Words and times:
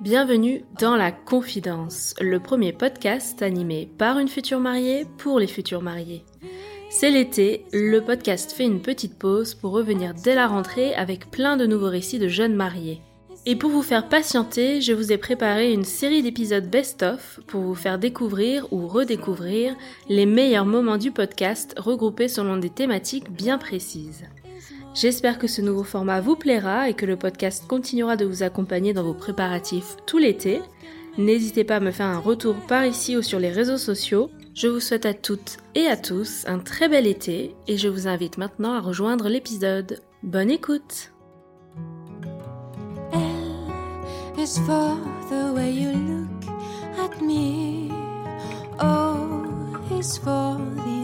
Bienvenue 0.00 0.62
dans 0.78 0.94
La 0.94 1.10
Confidence, 1.10 2.14
le 2.20 2.38
premier 2.38 2.72
podcast 2.72 3.42
animé 3.42 3.90
par 3.98 4.20
une 4.20 4.28
future 4.28 4.60
mariée 4.60 5.04
pour 5.18 5.40
les 5.40 5.48
futurs 5.48 5.82
mariés. 5.82 6.24
C'est 6.90 7.10
l'été, 7.10 7.64
le 7.72 7.98
podcast 8.02 8.52
fait 8.52 8.66
une 8.66 8.82
petite 8.82 9.18
pause 9.18 9.56
pour 9.56 9.72
revenir 9.72 10.14
dès 10.14 10.36
la 10.36 10.46
rentrée 10.46 10.94
avec 10.94 11.28
plein 11.28 11.56
de 11.56 11.66
nouveaux 11.66 11.90
récits 11.90 12.20
de 12.20 12.28
jeunes 12.28 12.54
mariés. 12.54 13.02
Et 13.44 13.56
pour 13.56 13.70
vous 13.70 13.82
faire 13.82 14.08
patienter, 14.08 14.80
je 14.80 14.92
vous 14.92 15.10
ai 15.10 15.18
préparé 15.18 15.72
une 15.72 15.84
série 15.84 16.22
d'épisodes 16.22 16.70
best-of 16.70 17.40
pour 17.48 17.62
vous 17.62 17.74
faire 17.74 17.98
découvrir 17.98 18.72
ou 18.72 18.86
redécouvrir 18.86 19.74
les 20.08 20.26
meilleurs 20.26 20.66
moments 20.66 20.98
du 20.98 21.10
podcast 21.10 21.74
regroupés 21.76 22.28
selon 22.28 22.58
des 22.58 22.70
thématiques 22.70 23.32
bien 23.32 23.58
précises. 23.58 24.22
J'espère 25.00 25.38
que 25.38 25.46
ce 25.46 25.62
nouveau 25.62 25.84
format 25.84 26.20
vous 26.20 26.34
plaira 26.34 26.88
et 26.88 26.94
que 26.94 27.06
le 27.06 27.16
podcast 27.16 27.64
continuera 27.68 28.16
de 28.16 28.24
vous 28.24 28.42
accompagner 28.42 28.92
dans 28.92 29.04
vos 29.04 29.14
préparatifs 29.14 29.96
tout 30.06 30.18
l'été. 30.18 30.60
N'hésitez 31.18 31.62
pas 31.62 31.76
à 31.76 31.80
me 31.80 31.92
faire 31.92 32.06
un 32.06 32.18
retour 32.18 32.56
par 32.66 32.84
ici 32.84 33.16
ou 33.16 33.22
sur 33.22 33.38
les 33.38 33.52
réseaux 33.52 33.78
sociaux. 33.78 34.28
Je 34.54 34.66
vous 34.66 34.80
souhaite 34.80 35.06
à 35.06 35.14
toutes 35.14 35.58
et 35.76 35.86
à 35.86 35.96
tous 35.96 36.42
un 36.48 36.58
très 36.58 36.88
bel 36.88 37.06
été 37.06 37.54
et 37.68 37.76
je 37.76 37.86
vous 37.86 38.08
invite 38.08 38.38
maintenant 38.38 38.72
à 38.72 38.80
rejoindre 38.80 39.28
l'épisode. 39.28 40.00
Bonne 40.24 40.50
écoute 40.50 41.12
is 44.36 44.58
for 44.66 44.96
the 45.30 45.52
way 45.54 45.70
you 45.70 45.92
look 45.92 46.48
at 46.98 47.20
me. 47.20 47.90
O 48.80 49.46
is 49.98 50.16
for 50.18 50.56
the. 50.84 50.97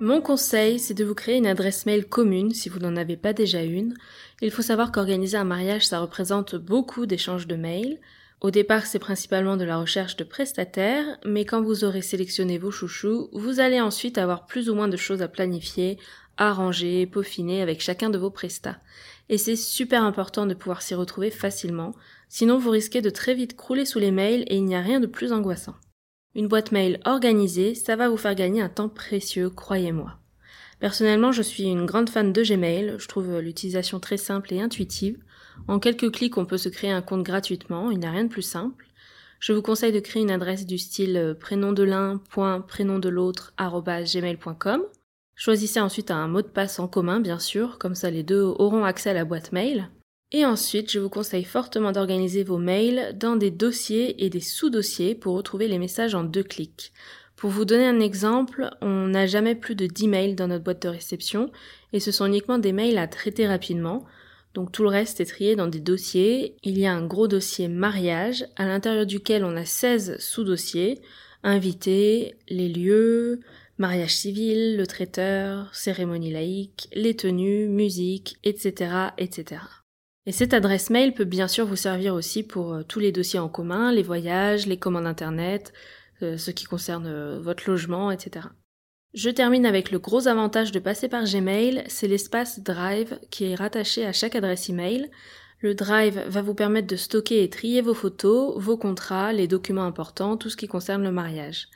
Mon 0.00 0.20
conseil, 0.20 0.78
c'est 0.78 0.94
de 0.94 1.04
vous 1.04 1.16
créer 1.16 1.38
une 1.38 1.46
adresse 1.48 1.84
mail 1.84 2.06
commune 2.06 2.54
si 2.54 2.68
vous 2.68 2.78
n'en 2.78 2.94
avez 2.94 3.16
pas 3.16 3.32
déjà 3.32 3.64
une. 3.64 3.94
Il 4.40 4.52
faut 4.52 4.62
savoir 4.62 4.92
qu'organiser 4.92 5.36
un 5.36 5.42
mariage, 5.42 5.88
ça 5.88 5.98
représente 5.98 6.54
beaucoup 6.54 7.04
d'échanges 7.04 7.48
de 7.48 7.56
mails. 7.56 7.98
Au 8.40 8.52
départ, 8.52 8.86
c'est 8.86 9.00
principalement 9.00 9.56
de 9.56 9.64
la 9.64 9.76
recherche 9.76 10.14
de 10.14 10.22
prestataires, 10.22 11.18
mais 11.24 11.44
quand 11.44 11.62
vous 11.62 11.82
aurez 11.82 12.02
sélectionné 12.02 12.58
vos 12.58 12.70
chouchous, 12.70 13.28
vous 13.32 13.58
allez 13.58 13.80
ensuite 13.80 14.18
avoir 14.18 14.46
plus 14.46 14.70
ou 14.70 14.76
moins 14.76 14.86
de 14.86 14.96
choses 14.96 15.20
à 15.20 15.26
planifier, 15.26 15.98
arranger, 16.36 17.04
peaufiner 17.06 17.60
avec 17.60 17.80
chacun 17.80 18.08
de 18.08 18.18
vos 18.18 18.30
prestats. 18.30 18.78
Et 19.28 19.36
c'est 19.36 19.56
super 19.56 20.04
important 20.04 20.46
de 20.46 20.54
pouvoir 20.54 20.80
s'y 20.80 20.94
retrouver 20.94 21.32
facilement, 21.32 21.92
sinon 22.28 22.58
vous 22.58 22.70
risquez 22.70 23.02
de 23.02 23.10
très 23.10 23.34
vite 23.34 23.56
crouler 23.56 23.84
sous 23.84 23.98
les 23.98 24.12
mails 24.12 24.44
et 24.46 24.58
il 24.58 24.64
n'y 24.64 24.76
a 24.76 24.80
rien 24.80 25.00
de 25.00 25.08
plus 25.08 25.32
angoissant. 25.32 25.74
Une 26.34 26.48
boîte 26.48 26.72
mail 26.72 27.00
organisée, 27.04 27.74
ça 27.74 27.96
va 27.96 28.08
vous 28.08 28.16
faire 28.16 28.34
gagner 28.34 28.62
un 28.62 28.68
temps 28.68 28.88
précieux, 28.88 29.50
croyez-moi. 29.50 30.18
Personnellement, 30.78 31.32
je 31.32 31.42
suis 31.42 31.64
une 31.64 31.86
grande 31.86 32.10
fan 32.10 32.32
de 32.32 32.42
Gmail, 32.42 32.94
je 32.98 33.08
trouve 33.08 33.38
l'utilisation 33.40 33.98
très 33.98 34.16
simple 34.16 34.52
et 34.54 34.60
intuitive. 34.60 35.18
En 35.66 35.80
quelques 35.80 36.12
clics, 36.12 36.38
on 36.38 36.46
peut 36.46 36.58
se 36.58 36.68
créer 36.68 36.92
un 36.92 37.02
compte 37.02 37.24
gratuitement, 37.24 37.90
il 37.90 37.98
n'y 37.98 38.06
a 38.06 38.10
rien 38.10 38.24
de 38.24 38.28
plus 38.28 38.42
simple. 38.42 38.86
Je 39.40 39.52
vous 39.52 39.62
conseille 39.62 39.92
de 39.92 40.00
créer 40.00 40.22
une 40.22 40.30
adresse 40.30 40.66
du 40.66 40.78
style 40.78 41.16
euh, 41.16 41.34
prénom 41.34 41.72
de 41.72 41.84
l'un, 41.84 42.20
prénom 42.66 42.98
de 42.98 43.08
l'autre, 43.08 43.54
gmail.com. 43.58 44.82
Choisissez 45.36 45.80
ensuite 45.80 46.10
un 46.10 46.26
mot 46.26 46.42
de 46.42 46.48
passe 46.48 46.80
en 46.80 46.88
commun, 46.88 47.20
bien 47.20 47.38
sûr, 47.38 47.78
comme 47.78 47.94
ça 47.94 48.10
les 48.10 48.24
deux 48.24 48.42
auront 48.42 48.84
accès 48.84 49.10
à 49.10 49.14
la 49.14 49.24
boîte 49.24 49.52
mail. 49.52 49.88
Et 50.30 50.44
ensuite, 50.44 50.90
je 50.90 50.98
vous 50.98 51.08
conseille 51.08 51.44
fortement 51.44 51.90
d'organiser 51.90 52.44
vos 52.44 52.58
mails 52.58 53.16
dans 53.16 53.36
des 53.36 53.50
dossiers 53.50 54.24
et 54.24 54.28
des 54.28 54.40
sous-dossiers 54.40 55.14
pour 55.14 55.34
retrouver 55.34 55.68
les 55.68 55.78
messages 55.78 56.14
en 56.14 56.22
deux 56.22 56.42
clics. 56.42 56.92
Pour 57.34 57.50
vous 57.50 57.64
donner 57.64 57.86
un 57.86 58.00
exemple, 58.00 58.68
on 58.82 59.06
n'a 59.06 59.26
jamais 59.26 59.54
plus 59.54 59.74
de 59.74 59.86
10 59.86 60.08
mails 60.08 60.34
dans 60.34 60.48
notre 60.48 60.64
boîte 60.64 60.82
de 60.82 60.88
réception 60.88 61.50
et 61.92 62.00
ce 62.00 62.12
sont 62.12 62.26
uniquement 62.26 62.58
des 62.58 62.72
mails 62.72 62.98
à 62.98 63.06
traiter 63.06 63.46
rapidement. 63.46 64.04
Donc 64.52 64.72
tout 64.72 64.82
le 64.82 64.88
reste 64.88 65.20
est 65.20 65.26
trié 65.26 65.56
dans 65.56 65.68
des 65.68 65.80
dossiers. 65.80 66.56
Il 66.62 66.78
y 66.78 66.84
a 66.84 66.92
un 66.92 67.06
gros 67.06 67.28
dossier 67.28 67.68
mariage 67.68 68.44
à 68.56 68.66
l'intérieur 68.66 69.06
duquel 69.06 69.44
on 69.44 69.56
a 69.56 69.64
16 69.64 70.18
sous-dossiers, 70.18 71.00
invités, 71.42 72.34
les 72.48 72.68
lieux, 72.68 73.40
mariage 73.78 74.16
civil, 74.16 74.76
le 74.76 74.86
traiteur, 74.86 75.74
cérémonie 75.74 76.32
laïque, 76.32 76.88
les 76.92 77.14
tenues, 77.16 77.68
musique, 77.68 78.36
etc., 78.42 79.10
etc. 79.16 79.60
Et 80.28 80.32
cette 80.32 80.52
adresse 80.52 80.90
mail 80.90 81.14
peut 81.14 81.24
bien 81.24 81.48
sûr 81.48 81.64
vous 81.64 81.74
servir 81.74 82.12
aussi 82.12 82.42
pour 82.42 82.74
euh, 82.74 82.82
tous 82.82 82.98
les 82.98 83.12
dossiers 83.12 83.38
en 83.38 83.48
commun, 83.48 83.90
les 83.90 84.02
voyages, 84.02 84.66
les 84.66 84.76
commandes 84.76 85.06
internet, 85.06 85.72
euh, 86.20 86.36
ce 86.36 86.50
qui 86.50 86.66
concerne 86.66 87.06
euh, 87.06 87.40
votre 87.40 87.62
logement, 87.66 88.10
etc. 88.10 88.48
Je 89.14 89.30
termine 89.30 89.64
avec 89.64 89.90
le 89.90 89.98
gros 89.98 90.28
avantage 90.28 90.70
de 90.70 90.80
passer 90.80 91.08
par 91.08 91.24
Gmail, 91.24 91.82
c'est 91.86 92.08
l'espace 92.08 92.60
Drive 92.60 93.18
qui 93.30 93.46
est 93.46 93.54
rattaché 93.54 94.04
à 94.04 94.12
chaque 94.12 94.36
adresse 94.36 94.68
email. 94.68 95.10
Le 95.60 95.74
Drive 95.74 96.22
va 96.28 96.42
vous 96.42 96.52
permettre 96.52 96.88
de 96.88 96.96
stocker 96.96 97.42
et 97.42 97.48
trier 97.48 97.80
vos 97.80 97.94
photos, 97.94 98.54
vos 98.58 98.76
contrats, 98.76 99.32
les 99.32 99.48
documents 99.48 99.86
importants, 99.86 100.36
tout 100.36 100.50
ce 100.50 100.58
qui 100.58 100.68
concerne 100.68 101.04
le 101.04 101.10
mariage. 101.10 101.68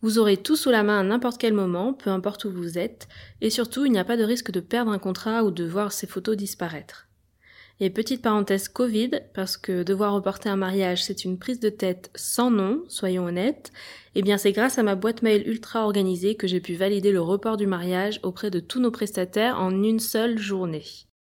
Vous 0.00 0.18
aurez 0.18 0.38
tout 0.38 0.56
sous 0.56 0.70
la 0.70 0.82
main 0.82 1.00
à 1.00 1.02
n'importe 1.02 1.38
quel 1.38 1.52
moment, 1.52 1.92
peu 1.92 2.08
importe 2.08 2.46
où 2.46 2.50
vous 2.50 2.78
êtes, 2.78 3.06
et 3.42 3.50
surtout 3.50 3.84
il 3.84 3.92
n'y 3.92 3.98
a 3.98 4.04
pas 4.04 4.16
de 4.16 4.24
risque 4.24 4.50
de 4.50 4.60
perdre 4.60 4.92
un 4.92 4.98
contrat 4.98 5.44
ou 5.44 5.50
de 5.50 5.66
voir 5.66 5.92
ces 5.92 6.06
photos 6.06 6.38
disparaître. 6.38 7.07
Et 7.80 7.90
petite 7.90 8.22
parenthèse 8.22 8.68
Covid, 8.68 9.10
parce 9.34 9.56
que 9.56 9.84
devoir 9.84 10.12
reporter 10.12 10.48
un 10.48 10.56
mariage, 10.56 11.04
c'est 11.04 11.24
une 11.24 11.38
prise 11.38 11.60
de 11.60 11.68
tête 11.68 12.10
sans 12.16 12.50
nom, 12.50 12.82
soyons 12.88 13.26
honnêtes, 13.26 13.70
eh 14.16 14.22
bien 14.22 14.36
c'est 14.36 14.50
grâce 14.50 14.78
à 14.78 14.82
ma 14.82 14.96
boîte 14.96 15.22
mail 15.22 15.46
ultra 15.46 15.84
organisée 15.84 16.34
que 16.34 16.48
j'ai 16.48 16.60
pu 16.60 16.74
valider 16.74 17.12
le 17.12 17.20
report 17.20 17.56
du 17.56 17.68
mariage 17.68 18.18
auprès 18.24 18.50
de 18.50 18.58
tous 18.58 18.80
nos 18.80 18.90
prestataires 18.90 19.60
en 19.60 19.70
une 19.84 20.00
seule 20.00 20.38
journée. 20.38 20.82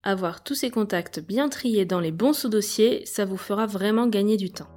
Avoir 0.02 0.42
tous 0.42 0.56
ces 0.56 0.70
contacts 0.70 1.20
bien 1.20 1.48
triés 1.48 1.84
dans 1.84 2.00
les 2.00 2.10
bons 2.10 2.32
sous-dossiers, 2.32 3.06
ça 3.06 3.24
vous 3.24 3.36
fera 3.36 3.66
vraiment 3.66 4.08
gagner 4.08 4.36
du 4.36 4.50
temps. 4.50 4.68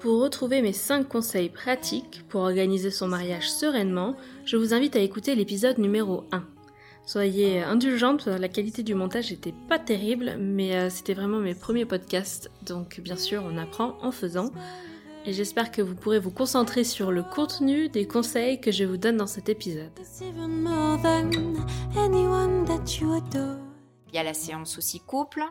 Pour 0.00 0.20
retrouver 0.20 0.62
mes 0.62 0.72
5 0.72 1.06
conseils 1.06 1.50
pratiques 1.50 2.24
pour 2.28 2.40
organiser 2.40 2.90
son 2.90 3.06
mariage 3.06 3.48
sereinement, 3.48 4.16
je 4.44 4.56
vous 4.56 4.74
invite 4.74 4.96
à 4.96 5.00
écouter 5.00 5.36
l'épisode 5.36 5.78
numéro 5.78 6.24
1. 6.32 6.42
Soyez 7.10 7.60
indulgente, 7.60 8.26
la 8.26 8.48
qualité 8.48 8.84
du 8.84 8.94
montage 8.94 9.32
n'était 9.32 9.54
pas 9.68 9.80
terrible, 9.80 10.36
mais 10.38 10.76
euh, 10.76 10.90
c'était 10.90 11.12
vraiment 11.12 11.40
mes 11.40 11.56
premiers 11.56 11.84
podcasts, 11.84 12.52
donc 12.62 13.00
bien 13.00 13.16
sûr 13.16 13.42
on 13.44 13.58
apprend 13.58 13.96
en 14.00 14.12
faisant. 14.12 14.52
Et 15.26 15.32
j'espère 15.32 15.72
que 15.72 15.82
vous 15.82 15.96
pourrez 15.96 16.20
vous 16.20 16.30
concentrer 16.30 16.84
sur 16.84 17.10
le 17.10 17.24
contenu 17.24 17.88
des 17.88 18.06
conseils 18.06 18.60
que 18.60 18.70
je 18.70 18.84
vous 18.84 18.96
donne 18.96 19.16
dans 19.16 19.26
cet 19.26 19.48
épisode. 19.48 19.90
Il 24.08 24.14
y 24.14 24.18
a 24.18 24.22
la 24.22 24.34
séance 24.34 24.78
aussi 24.78 25.00
couple, 25.00 25.42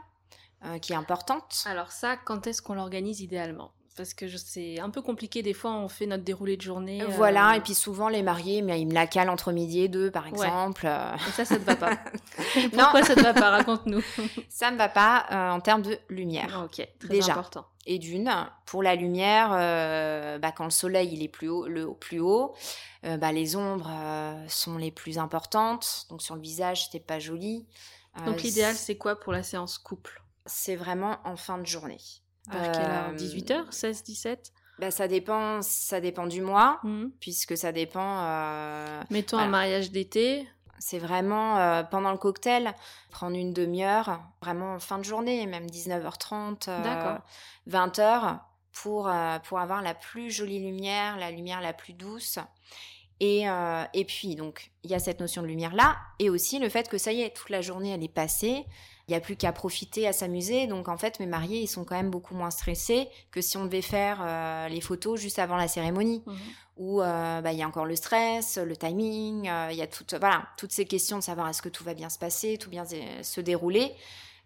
euh, 0.63 0.77
qui 0.77 0.93
est 0.93 0.95
importante. 0.95 1.65
Alors 1.65 1.91
ça, 1.91 2.15
quand 2.15 2.47
est-ce 2.47 2.61
qu'on 2.61 2.75
l'organise 2.75 3.19
idéalement? 3.19 3.73
Parce 3.99 4.13
que 4.13 4.29
c'est 4.37 4.79
un 4.79 4.89
peu 4.89 5.01
compliqué, 5.01 5.41
des 5.43 5.53
fois 5.53 5.71
on 5.71 5.89
fait 5.89 6.05
notre 6.05 6.23
déroulé 6.23 6.55
de 6.55 6.61
journée. 6.61 7.01
euh, 7.01 7.07
Voilà, 7.09 7.57
et 7.57 7.59
puis 7.59 7.75
souvent 7.75 8.07
les 8.07 8.23
mariés, 8.23 8.61
mais 8.61 8.79
ils 8.79 8.85
me 8.87 8.93
la 8.93 9.07
calent 9.07 9.29
entre 9.29 9.51
midi 9.51 9.81
et 9.81 9.87
deux, 9.89 10.09
par 10.09 10.25
exemple. 10.25 10.83
euh, 10.87 11.13
Et 11.27 11.31
ça, 11.31 11.43
ça 11.43 11.57
te 11.57 11.63
va 11.65 11.75
pas. 11.75 11.89
Non. 12.71 12.79
Pourquoi 12.83 13.03
ça 13.03 13.15
te 13.15 13.19
va 13.19 13.33
pas? 13.33 13.49
Raconte-nous. 13.49 14.01
ça 14.47 14.71
me 14.71 14.77
va 14.77 14.87
pas 14.87 15.25
euh, 15.31 15.49
en 15.51 15.59
termes 15.59 15.81
de 15.81 15.99
lumière. 16.07 16.61
ok, 16.63 16.87
très 16.97 17.09
Déjà. 17.09 17.33
important. 17.33 17.65
Et 17.85 17.99
d'une, 17.99 18.31
pour 18.65 18.83
la 18.83 18.95
lumière, 18.95 19.49
euh, 19.51 20.37
bah, 20.39 20.53
quand 20.53 20.63
le 20.63 20.69
soleil 20.69 21.09
il 21.11 21.21
est 21.21 21.27
plus 21.27 21.49
haut, 21.49 21.67
le 21.67 21.93
plus 21.93 22.21
haut, 22.21 22.53
euh, 23.03 23.17
bah, 23.17 23.33
les 23.33 23.57
ombres 23.57 23.89
euh, 23.91 24.45
sont 24.47 24.77
les 24.77 24.91
plus 24.91 25.17
importantes. 25.17 26.05
Donc 26.09 26.21
sur 26.21 26.35
le 26.35 26.41
visage, 26.41 26.85
c'était 26.85 27.03
pas 27.03 27.19
joli. 27.19 27.67
Euh, 28.21 28.25
Donc 28.27 28.43
l'idéal, 28.43 28.75
c'est 28.75 28.95
quoi 28.97 29.19
pour 29.19 29.33
la 29.33 29.43
séance 29.43 29.77
couple? 29.77 30.23
C'est 30.45 30.77
vraiment 30.77 31.17
en 31.25 31.35
fin 31.35 31.57
de 31.57 31.65
journée. 31.65 31.99
Vers 32.51 32.71
quelle 32.71 32.89
heure? 32.89 33.09
Euh, 33.09 33.15
18h 33.15 33.71
16, 33.71 34.03
17 34.03 34.53
bah, 34.79 34.91
ça 34.91 35.09
dépend, 35.09 35.61
ça 35.61 35.99
dépend 35.99 36.25
du 36.25 36.41
mois, 36.41 36.79
puisque 37.19 37.57
ça 37.57 37.73
dépend. 37.73 38.23
euh, 38.23 39.01
Mettons 39.09 39.35
Voilà. 39.35 39.47
un 39.49 39.51
mariage 39.51 39.91
d'été. 39.91 40.47
C'est 40.77 40.99
vraiment 40.99 41.57
euh, 41.57 41.83
pendant 41.83 42.11
le 42.13 42.17
cocktail, 42.17 42.73
prendre 43.11 43.35
une 43.35 43.51
demi-heure, 43.51 44.21
vraiment 44.41 44.75
en 44.75 44.79
fin 44.79 44.97
de 44.97 45.03
journée, 45.03 45.45
même 45.47 45.65
19h30, 45.67 46.69
euh, 46.69 46.81
D'accord. 46.81 47.17
20h, 47.69 48.39
pour, 48.71 49.09
euh, 49.09 49.37
pour 49.39 49.59
avoir 49.59 49.81
la 49.81 49.93
plus 49.93 50.31
jolie 50.31 50.59
lumière, 50.59 51.17
la 51.17 51.31
lumière 51.31 51.59
la 51.59 51.73
plus 51.73 51.91
douce. 51.91 52.39
Et, 53.19 53.47
et 53.93 54.05
puis, 54.05 54.35
donc, 54.35 54.71
il 54.83 54.91
y 54.91 54.93
a 54.93 54.99
cette 54.99 55.19
notion 55.19 55.41
de 55.41 55.47
lumière-là, 55.47 55.97
et 56.19 56.29
aussi 56.29 56.57
le 56.57 56.69
fait 56.69 56.87
que 56.87 56.97
ça 56.97 57.11
y 57.11 57.19
est, 57.21 57.35
toute 57.35 57.49
la 57.49 57.59
journée, 57.59 57.89
elle 57.89 58.01
est 58.01 58.07
passée, 58.07 58.65
il 59.09 59.13
n'y 59.13 59.15
a 59.17 59.21
plus 59.21 59.35
qu'à 59.35 59.51
profiter, 59.51 60.07
à 60.07 60.13
s'amuser. 60.13 60.67
Donc, 60.67 60.87
en 60.87 60.97
fait, 60.97 61.19
mes 61.19 61.25
mariés, 61.25 61.59
ils 61.61 61.67
sont 61.67 61.83
quand 61.83 61.95
même 61.95 62.11
beaucoup 62.11 62.35
moins 62.35 62.51
stressés 62.51 63.09
que 63.31 63.41
si 63.41 63.57
on 63.57 63.65
devait 63.65 63.81
faire 63.81 64.19
euh, 64.21 64.67
les 64.67 64.81
photos 64.81 65.19
juste 65.19 65.39
avant 65.39 65.55
la 65.57 65.67
cérémonie 65.67 66.21
où 66.77 67.01
euh, 67.01 67.41
bah, 67.41 67.51
il 67.51 67.57
y 67.57 67.63
a 67.63 67.67
encore 67.67 67.85
le 67.87 67.95
stress, 67.95 68.57
le 68.59 68.77
timing, 68.77 69.49
euh, 69.49 69.69
il 69.71 69.77
y 69.77 69.81
a 69.81 69.87
tout, 69.87 70.05
voilà, 70.19 70.43
toutes 70.57 70.71
ces 70.71 70.85
questions 70.85 71.17
de 71.17 71.23
savoir 71.23 71.49
est-ce 71.49 71.61
que 71.63 71.69
tout 71.69 71.83
va 71.83 71.95
bien 71.95 72.07
se 72.09 72.19
passer, 72.19 72.57
tout 72.59 72.69
bien 72.69 72.85
se- 72.85 73.41
dérouler. 73.41 73.91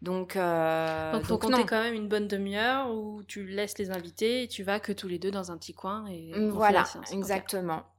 Donc, 0.01 0.35
euh, 0.35 1.11
Donc, 1.13 1.23
faut 1.23 1.33
donc 1.35 1.41
compter 1.41 1.57
quand 1.65 1.81
même 1.81 1.93
une 1.93 2.07
bonne 2.07 2.27
demi-heure 2.27 2.89
où 2.93 3.21
tu 3.23 3.45
laisses 3.45 3.77
les 3.77 3.91
invités 3.91 4.43
et 4.43 4.47
tu 4.47 4.63
vas 4.63 4.79
que 4.79 4.91
tous 4.93 5.07
les 5.07 5.19
deux 5.19 5.31
dans 5.31 5.51
un 5.51 5.57
petit 5.57 5.73
coin 5.73 6.05
et 6.07 6.31
Voilà. 6.57 6.83
Ok. 7.21 7.27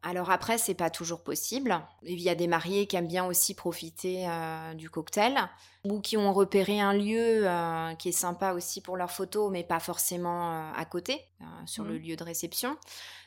Alors 0.06 0.30
après, 0.30 0.58
c'est 0.58 0.74
pas 0.74 0.90
toujours 0.90 1.22
possible. 1.22 1.80
Il 2.02 2.20
y 2.20 2.28
a 2.28 2.34
des 2.34 2.46
mariés 2.46 2.86
qui 2.86 2.94
aiment 2.96 3.08
bien 3.08 3.24
aussi 3.24 3.54
profiter 3.54 4.28
euh, 4.28 4.74
du 4.74 4.90
cocktail 4.90 5.48
ou 5.84 6.00
qui 6.00 6.18
ont 6.18 6.30
repéré 6.34 6.78
un 6.78 6.92
lieu 6.92 7.48
euh, 7.48 7.94
qui 7.94 8.10
est 8.10 8.12
sympa 8.12 8.52
aussi 8.52 8.82
pour 8.82 8.98
leurs 8.98 9.10
photos, 9.10 9.50
mais 9.50 9.64
pas 9.64 9.80
forcément 9.80 10.52
euh, 10.52 10.72
à 10.76 10.84
côté, 10.84 11.24
sur 11.64 11.84
le 11.84 11.94
Mhm. 11.94 12.02
lieu 12.02 12.16
de 12.16 12.24
réception. 12.24 12.76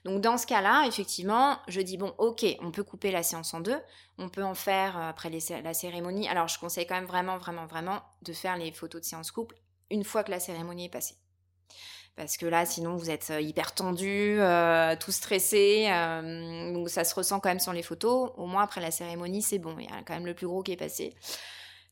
Donc 0.06 0.22
dans 0.22 0.38
ce 0.38 0.46
cas-là, 0.46 0.86
effectivement, 0.88 1.58
je 1.68 1.82
dis 1.82 1.98
bon, 1.98 2.14
ok, 2.20 2.46
on 2.62 2.70
peut 2.70 2.84
couper 2.84 3.10
la 3.10 3.24
séance 3.24 3.56
en 3.56 3.60
deux, 3.60 3.80
on 4.20 4.30
peut 4.30 4.44
en 4.44 4.54
faire 4.54 4.98
après 4.98 5.32
les 5.32 5.40
la 5.64 5.74
cérémonie. 5.74 6.28
Alors 6.28 6.48
je 6.48 6.60
conseille 6.60 6.86
quand 6.86 6.96
même 6.96 7.06
vraiment, 7.06 7.40
vraiment, 7.40 7.66
vraiment 7.66 8.02
de 8.22 8.34
faire 8.34 8.56
les 8.56 8.72
photos 8.72 9.02
de 9.02 9.06
séance 9.08 9.32
couple 9.32 9.56
une 9.90 10.04
fois 10.04 10.24
que 10.24 10.30
la 10.32 10.40
cérémonie 10.40 10.86
est 10.86 10.90
passée. 10.90 11.16
Parce 12.18 12.36
que 12.36 12.46
là, 12.48 12.66
sinon, 12.66 12.98
vous 12.98 13.10
êtes 13.12 13.30
euh, 13.30 13.40
hyper 13.40 13.74
tendu, 13.74 14.38
euh, 14.42 14.96
tout 15.00 15.12
stressé. 15.12 15.88
euh, 15.90 16.74
donc, 16.74 16.90
ça 16.90 17.04
se 17.06 17.16
ressent 17.16 17.40
quand 17.40 17.50
même 17.50 17.60
sur 17.60 17.74
les 17.74 17.84
photos. 17.84 18.32
Au 18.38 18.48
moins, 18.48 18.64
après 18.64 18.82
la 18.82 18.92
cérémonie, 18.92 19.44
c'est 19.44 19.60
bon. 19.60 19.76
Il 19.80 19.86
y 19.86 19.88
a 19.88 20.02
quand 20.06 20.16
même 20.16 20.26
le 20.26 20.34
plus 20.34 20.48
gros 20.48 20.64
qui 20.64 20.72
est 20.74 20.78
passé. 20.78 21.16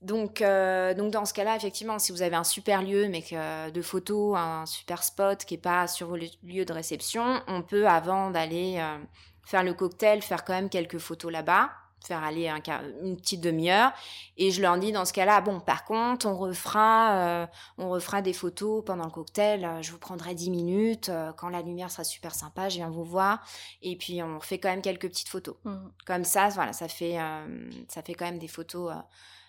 Donc, 0.01 0.41
euh, 0.41 0.93
donc 0.93 1.11
dans 1.11 1.25
ce 1.25 1.33
cas-là, 1.33 1.55
effectivement, 1.55 1.99
si 1.99 2.11
vous 2.11 2.21
avez 2.21 2.35
un 2.35 2.43
super 2.43 2.81
lieu, 2.83 3.07
mais 3.07 3.21
que 3.21 3.69
de 3.71 3.81
photos, 3.81 4.37
un 4.37 4.65
super 4.65 5.03
spot 5.03 5.45
qui 5.45 5.55
est 5.55 5.57
pas 5.57 5.87
sur 5.87 6.17
le 6.17 6.27
lieu 6.43 6.65
de 6.65 6.73
réception, 6.73 7.41
on 7.47 7.61
peut, 7.61 7.87
avant 7.87 8.29
d'aller 8.29 8.77
euh, 8.79 8.97
faire 9.43 9.63
le 9.63 9.73
cocktail, 9.73 10.21
faire 10.21 10.43
quand 10.43 10.53
même 10.53 10.69
quelques 10.69 10.99
photos 10.99 11.31
là-bas, 11.31 11.71
faire 12.07 12.23
aller 12.23 12.47
un 12.47 12.59
une 13.03 13.15
petite 13.17 13.41
demi-heure. 13.41 13.91
Et 14.37 14.51
je 14.51 14.61
leur 14.61 14.77
dis 14.77 14.91
dans 14.91 15.05
ce 15.05 15.13
cas-là, 15.13 15.41
bon, 15.41 15.59
par 15.59 15.85
contre, 15.85 16.25
on 16.25 16.35
refera, 16.37 17.13
euh, 17.43 17.47
on 17.77 17.89
refera 17.89 18.21
des 18.21 18.33
photos 18.33 18.83
pendant 18.85 19.05
le 19.05 19.11
cocktail. 19.11 19.65
euh, 19.65 19.81
Je 19.81 19.91
vous 19.91 19.97
prendrai 19.99 20.33
10 20.35 20.49
minutes. 20.49 21.09
euh, 21.09 21.31
Quand 21.33 21.49
la 21.49 21.61
lumière 21.61 21.91
sera 21.91 22.03
super 22.03 22.33
sympa, 22.35 22.69
je 22.69 22.77
viens 22.77 22.89
vous 22.89 23.03
voir. 23.05 23.45
Et 23.81 23.95
puis, 23.97 24.21
on 24.23 24.39
fait 24.39 24.59
quand 24.59 24.69
même 24.69 24.81
quelques 24.81 25.07
petites 25.09 25.29
photos. 25.29 25.55
Mhm. 25.65 25.91
Comme 26.05 26.23
ça, 26.23 26.49
voilà, 26.49 26.73
ça 26.73 26.87
fait, 26.87 27.19
euh, 27.19 27.69
ça 27.87 28.01
fait 28.01 28.13
quand 28.13 28.25
même 28.25 28.39
des 28.39 28.47
photos 28.47 28.93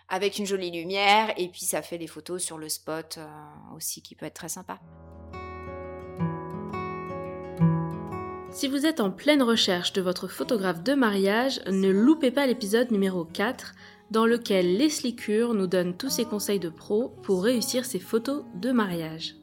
avec 0.09 0.39
une 0.39 0.47
jolie 0.47 0.71
lumière. 0.71 1.33
Et 1.37 1.49
puis, 1.49 1.65
ça 1.65 1.83
fait 1.83 1.99
des 1.99 2.07
photos 2.07 2.43
sur 2.43 2.59
le 2.59 2.69
spot 2.69 3.19
aussi 3.75 4.03
qui 4.03 4.15
peut 4.15 4.27
être 4.27 4.35
très 4.35 4.49
sympa. 4.49 4.79
Si 8.57 8.69
vous 8.69 8.87
êtes 8.87 9.01
en 9.01 9.11
pleine 9.11 9.43
recherche 9.43 9.93
de 9.93 10.01
votre 10.01 10.29
photographe 10.29 10.83
de 10.83 10.95
mariage, 10.95 11.61
ne 11.71 11.91
loupez 11.91 12.31
pas 12.31 12.47
l'épisode 12.47 12.91
numéro 12.91 13.27
4 13.27 13.75
dans 14.11 14.25
lequel 14.25 14.79
Leslie 14.79 15.15
Cure 15.15 15.53
nous 15.53 15.67
donne 15.67 15.95
tous 15.95 16.09
ses 16.09 16.25
conseils 16.25 16.59
de 16.59 16.71
pro 16.71 17.11
pour 17.23 17.45
réussir 17.45 17.85
ses 17.85 17.99
photos 17.99 18.45
de 18.55 18.73
mariage. 18.73 19.35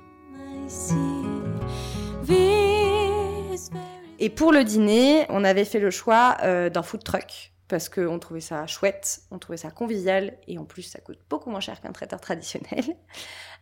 Et 4.18 4.32
pour 4.32 4.52
le 4.52 4.64
dîner, 4.64 5.28
on 5.30 5.44
avait 5.44 5.66
fait 5.66 5.80
le 5.80 5.92
choix 5.92 6.38
euh, 6.42 6.72
d'un 6.72 6.82
food 6.82 7.04
truck 7.04 7.53
parce 7.74 7.90
qu'on 7.90 8.20
trouvait 8.20 8.40
ça 8.40 8.68
chouette, 8.68 9.24
on 9.32 9.40
trouvait 9.40 9.58
ça 9.58 9.72
convivial 9.72 10.38
et 10.48 10.60
en 10.60 10.64
plus 10.64 10.84
ça 10.84 11.00
coûte 11.00 11.18
beaucoup 11.28 11.50
moins 11.50 11.60
cher 11.60 11.82
qu'un 11.82 11.92
traiteur 11.92 12.22
traditionnel. 12.22 12.84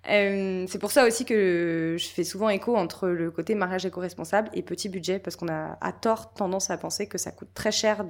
Euh, 0.09 0.65
c'est 0.67 0.79
pour 0.79 0.89
ça 0.89 1.05
aussi 1.05 1.25
que 1.25 1.95
je 1.99 2.07
fais 2.07 2.23
souvent 2.23 2.49
écho 2.49 2.75
entre 2.75 3.07
le 3.07 3.29
côté 3.29 3.53
mariage 3.53 3.85
éco-responsable 3.85 4.49
et 4.55 4.63
petit 4.63 4.89
budget 4.89 5.19
parce 5.19 5.35
qu'on 5.35 5.47
a 5.47 5.77
à 5.79 5.91
tort 5.91 6.33
tendance 6.33 6.71
à 6.71 6.77
penser 6.79 7.05
que 7.05 7.19
ça 7.19 7.31
coûte 7.31 7.49
très 7.53 7.71
cher 7.71 8.03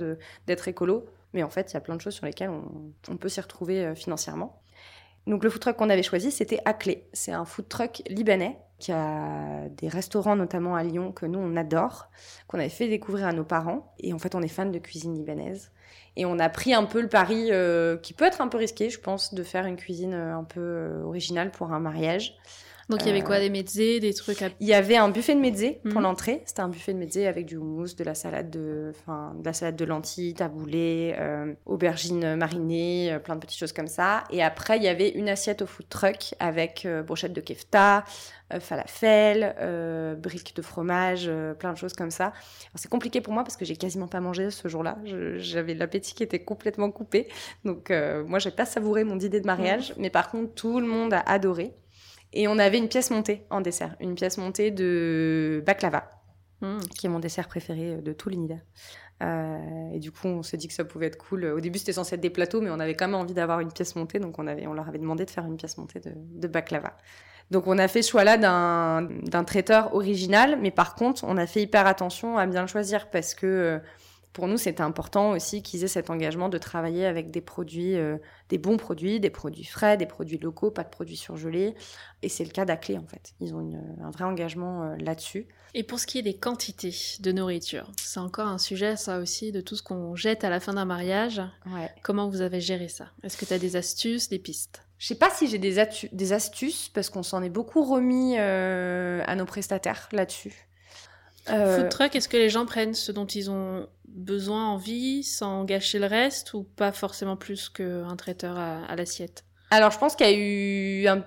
d'être 0.48 0.70
écolo, 0.70 1.06
mais 1.34 1.44
en 1.44 1.50
fait 1.50 1.70
il 1.70 1.74
y 1.74 1.78
a 1.78 1.82
plein 1.82 1.98
de 1.98 2.00
choses 2.00 2.14
sur 2.14 2.26
lesquelles 2.26 2.50
on, 2.50 2.64
on 3.10 3.18
peut 3.18 3.28
s'y 3.28 3.42
retrouver 3.42 3.86
euh, 3.86 3.94
financièrement. 3.94 4.62
Donc 5.28 5.44
le 5.44 5.50
food 5.50 5.60
truck 5.60 5.76
qu'on 5.76 5.90
avait 5.90 6.02
choisi, 6.02 6.32
c'était 6.32 6.60
Aclé. 6.64 7.10
C'est 7.12 7.34
un 7.34 7.44
food 7.44 7.68
truck 7.68 8.04
libanais 8.08 8.58
qui 8.82 8.92
des 8.92 9.88
restaurants 9.88 10.36
notamment 10.36 10.76
à 10.76 10.84
Lyon 10.84 11.12
que 11.12 11.26
nous 11.26 11.40
on 11.40 11.56
adore, 11.56 12.10
qu'on 12.48 12.60
avait 12.60 12.70
fait 12.70 12.90
découvrir 12.90 13.28
à 13.28 13.34
nos 13.34 13.44
parents. 13.44 13.94
Et 14.00 14.14
en 14.14 14.20
fait, 14.20 14.36
on 14.36 14.42
est 14.42 14.48
fan 14.48 14.72
de 14.72 14.80
cuisine 14.80 15.16
libanaise. 15.16 15.72
Et 16.18 16.26
on 16.26 16.40
a 16.40 16.50
pris 16.50 16.74
un 16.74 16.84
peu 16.84 17.02
le 17.02 17.08
pari 17.08 17.48
euh, 17.52 17.98
qui 17.98 18.14
peut 18.14 18.26
être 18.26 18.42
un 18.42 18.48
peu 18.48 18.58
risqué, 18.58 18.90
je 18.90 19.00
pense, 19.00 19.34
de 19.34 19.44
faire 19.44 19.66
une 19.66 19.78
cuisine 19.78 20.14
euh, 20.14 20.36
un 20.36 20.44
peu 20.44 20.60
euh, 20.60 21.04
originale 21.04 21.52
pour 21.52 21.72
un 21.72 21.80
mariage. 21.80 22.38
Donc 22.92 23.02
il 23.02 23.08
y 23.08 23.10
avait 23.10 23.22
Euh, 23.22 23.26
quoi 23.26 23.40
Des 23.40 23.50
mezzés, 23.50 24.00
des 24.00 24.14
trucs 24.14 24.42
à... 24.42 24.50
Il 24.60 24.68
y 24.68 24.74
avait 24.74 24.98
un 24.98 25.10
buffet 25.10 25.34
de 25.34 25.40
mezzé 25.40 25.80
pour 25.84 25.96
Mhm. 25.96 26.02
l'entrée. 26.04 26.42
C'était 26.46 26.60
un 26.62 26.68
buffet 26.68 26.94
de 26.94 27.00
mezzé 27.00 27.26
avec 27.26 27.46
du 27.48 27.56
houmous, 27.58 27.96
de 27.98 28.04
la 28.04 28.14
salade 28.14 28.50
de, 28.52 28.92
enfin, 28.92 29.34
de 29.40 29.46
la 29.46 29.54
salade 29.54 29.76
de 29.76 29.86
lentilles, 29.86 30.34
taboulé, 30.36 31.16
euh, 31.18 31.54
aubergines 31.66 32.36
marinées, 32.36 33.14
euh, 33.14 33.20
plein 33.20 33.36
de 33.36 33.40
petites 33.40 33.58
choses 33.60 33.74
comme 33.74 33.88
ça. 33.88 34.26
Et 34.30 34.44
après, 34.44 34.78
il 34.78 34.84
y 34.84 34.88
avait 34.88 35.10
une 35.10 35.30
assiette 35.30 35.62
au 35.62 35.66
food 35.66 35.88
truck 35.90 36.36
avec 36.40 36.86
euh, 36.86 37.02
brochette 37.02 37.34
de 37.34 37.42
kefta, 37.42 38.04
euh, 38.54 38.60
falafel, 38.60 39.56
euh, 39.60 40.14
briques 40.16 40.56
de 40.56 40.62
fromage, 40.62 41.26
euh, 41.28 41.54
plein 41.54 41.72
de 41.72 41.78
choses 41.78 41.94
comme 41.94 42.12
ça. 42.12 42.34
C'est 42.76 42.90
compliqué 42.92 43.22
pour 43.22 43.34
moi 43.34 43.44
parce 43.44 43.56
que 43.58 43.64
j'ai 43.66 43.78
quasiment 43.78 44.08
pas 44.08 44.20
mangé 44.20 44.52
ce 44.52 44.68
jour-là. 44.68 44.98
J'avais 45.38 45.74
l'appétit 45.74 46.14
qui 46.14 46.24
était 46.24 46.40
complètement 46.44 46.92
coupé. 46.92 47.28
Donc 47.64 47.90
euh, 47.90 48.24
moi, 48.26 48.40
j'ai 48.40 48.52
pas 48.52 48.66
savouré 48.66 49.04
mon 49.06 49.16
dîner 49.16 49.40
de 49.40 49.46
mariage, 49.46 49.94
mais 49.98 50.10
par 50.10 50.30
contre, 50.30 50.54
tout 50.56 50.80
le 50.82 50.88
monde 50.88 51.14
a 51.14 51.20
adoré. 51.22 51.74
Et 52.34 52.48
on 52.48 52.58
avait 52.58 52.78
une 52.78 52.88
pièce 52.88 53.12
montée 53.12 53.44
en 53.50 53.62
dessert, 53.62 53.96
une 54.00 54.16
pièce 54.16 54.38
montée 54.38 54.72
de 54.72 55.62
baklava, 55.66 56.10
Hmm. 56.62 56.78
qui 56.96 57.08
est 57.08 57.10
mon 57.10 57.18
dessert 57.18 57.48
préféré 57.48 57.98
de 58.04 58.14
tout 58.14 58.30
l'univers. 58.30 58.62
Euh, 59.24 59.58
et 59.94 60.00
du 60.00 60.12
coup, 60.12 60.28
on 60.28 60.44
s'est 60.44 60.58
dit 60.58 60.68
que 60.68 60.76
ça 60.76 60.86
pouvait 60.86 61.08
être 61.08 61.18
cool. 61.18 61.46
Au 61.46 61.60
début, 61.60 61.80
c'était 61.80 61.94
censé 61.94 62.14
être 62.14 62.22
des 62.22 62.30
plateaux, 62.30 62.62
mais 62.62 62.70
on 62.70 62.80
avait 62.80 62.94
quand 62.94 63.08
même 63.08 63.16
envie 63.16 63.34
d'avoir 63.34 63.62
une 63.62 63.72
pièce 63.72 63.96
montée, 63.96 64.20
donc 64.20 64.38
on, 64.38 64.46
avait, 64.46 64.68
on 64.68 64.74
leur 64.74 64.88
avait 64.88 65.00
demandé 65.00 65.26
de 65.26 65.32
faire 65.32 65.46
une 65.46 65.58
pièce 65.58 65.80
montée 65.80 66.00
de, 66.00 66.12
de 66.16 66.48
baklava. 66.48 66.96
Donc 67.50 67.66
on 67.66 67.80
a 67.80 67.88
fait 67.88 68.04
ce 68.04 68.12
choix-là 68.12 68.38
d'un 68.38 69.02
d'un 69.02 69.44
traiteur 69.44 69.96
original, 69.96 70.60
mais 70.62 70.70
par 70.70 70.94
contre, 70.94 71.24
on 71.28 71.36
a 71.36 71.48
fait 71.48 71.64
hyper 71.64 71.88
attention 71.88 72.38
à 72.38 72.46
bien 72.46 72.62
le 72.62 72.68
choisir 72.68 73.10
parce 73.10 73.34
que 73.34 73.48
euh, 73.48 73.80
pour 74.34 74.48
nous, 74.48 74.58
c'était 74.58 74.82
important 74.82 75.32
aussi 75.32 75.62
qu'ils 75.62 75.84
aient 75.84 75.88
cet 75.90 76.10
engagement 76.10 76.48
de 76.50 76.58
travailler 76.58 77.06
avec 77.06 77.32
des 77.32 77.42
produits, 77.42 77.96
euh, 77.96 78.18
des 78.50 78.58
bons 78.58 78.78
produits, 78.78 79.20
des 79.20 79.30
produits 79.30 79.66
frais, 79.66 79.98
des 79.98 80.06
produits 80.06 80.38
locaux, 80.38 80.72
pas 80.72 80.84
de 80.84 80.90
produits 80.90 81.18
surgelés. 81.18 81.76
Et 82.22 82.30
c'est 82.30 82.44
le 82.46 82.52
cas 82.52 82.64
d'Aclé 82.66 82.98
en 82.98 83.06
fait. 83.06 83.34
Ils 83.42 83.54
ont 83.54 83.62
une- 83.62 83.82
un 84.04 84.10
vrai 84.12 84.24
engagement 84.24 84.84
euh, 84.84 84.96
là-dessus. 84.98 85.48
Et 85.74 85.84
pour 85.84 86.00
ce 86.00 86.08
qui 86.08 86.20
est 86.20 86.22
des 86.24 86.36
quantités 86.38 86.94
de 87.20 87.32
nourriture, 87.32 87.92
c'est 87.98 88.20
encore 88.20 88.48
un 88.48 88.58
sujet 88.58 88.96
ça 88.96 89.20
aussi 89.20 89.52
de 89.52 89.62
tout 89.62 89.76
ce 89.76 89.84
qu'on 89.84 90.16
jette 90.16 90.44
à 90.44 90.50
la 90.50 90.60
fin 90.60 90.74
d'un 90.74 90.86
mariage. 90.86 91.42
Ouais. 91.68 91.90
Comment 92.04 92.30
vous 92.30 92.42
avez 92.42 92.62
géré 92.62 92.88
ça? 92.90 93.08
Est-ce 93.24 93.38
que 93.38 93.46
tu 93.46 93.54
as 93.54 93.60
des 93.60 93.76
astuces, 93.76 94.30
des 94.30 94.40
pistes? 94.40 94.82
Je 94.98 95.08
sais 95.08 95.16
pas 95.16 95.30
si 95.32 95.48
j'ai 95.48 95.58
des 95.58 96.32
astuces 96.34 96.90
parce 96.90 97.10
qu'on 97.10 97.24
s'en 97.24 97.42
est 97.42 97.50
beaucoup 97.50 97.84
remis 97.84 98.36
euh, 98.38 99.24
à 99.26 99.36
nos 99.36 99.46
prestataires 99.46 100.08
là-dessus. 100.12 100.68
Euh, 101.52 101.78
Food 101.78 101.90
truck, 101.90 102.16
est-ce 102.16 102.30
que 102.30 102.38
les 102.38 102.50
gens 102.50 102.66
prennent 102.66 102.94
ce 102.94 103.12
dont 103.12 103.26
ils 103.26 103.52
ont 103.52 103.88
besoin, 104.08 104.68
envie, 104.68 105.24
sans 105.24 105.64
gâcher 105.64 106.00
le 106.00 106.06
reste, 106.06 106.54
ou 106.54 106.64
pas 106.64 106.92
forcément 106.92 107.36
plus 107.38 107.70
qu'un 107.70 108.16
traiteur 108.16 108.58
à, 108.58 108.86
à 108.86 108.96
l'assiette? 108.96 109.44
Alors 109.70 109.92
je 109.92 109.98
pense 109.98 110.16
qu'il 110.16 110.28
y 110.28 110.30
a 110.30 110.38
eu 110.38 111.08
un, 111.08 111.24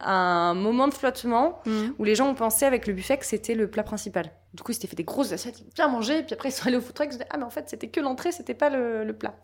un 0.00 0.54
moment 0.54 0.86
de 0.88 0.94
flottement 0.94 1.60
où 1.98 2.04
les 2.04 2.14
gens 2.14 2.28
ont 2.28 2.34
pensé 2.34 2.64
avec 2.64 2.86
le 2.86 2.92
buffet 2.92 3.18
que 3.18 3.26
c'était 3.26 3.54
le 3.54 3.68
plat 3.68 3.82
principal. 3.82 4.30
Du 4.54 4.62
coup, 4.62 4.70
ils 4.72 4.74
s'étaient 4.74 4.86
fait 4.88 4.96
des 4.96 5.04
grosses 5.04 5.32
assiettes, 5.32 5.58
ils 5.60 5.64
ont 5.64 5.72
bien 5.74 5.88
mangé, 5.88 6.22
puis 6.22 6.34
après 6.34 6.48
ils 6.48 6.52
sont 6.52 6.66
allés 6.68 6.76
au 6.76 6.80
food 6.80 6.94
truck, 6.94 7.08
ils 7.08 7.12
se 7.12 7.18
disaient, 7.18 7.28
ah 7.30 7.36
mais 7.38 7.44
en 7.44 7.50
fait 7.50 7.68
c'était 7.68 7.88
que 7.88 8.00
l'entrée, 8.00 8.32
c'était 8.32 8.54
pas 8.54 8.70
le, 8.70 9.04
le 9.04 9.12
plat. 9.12 9.34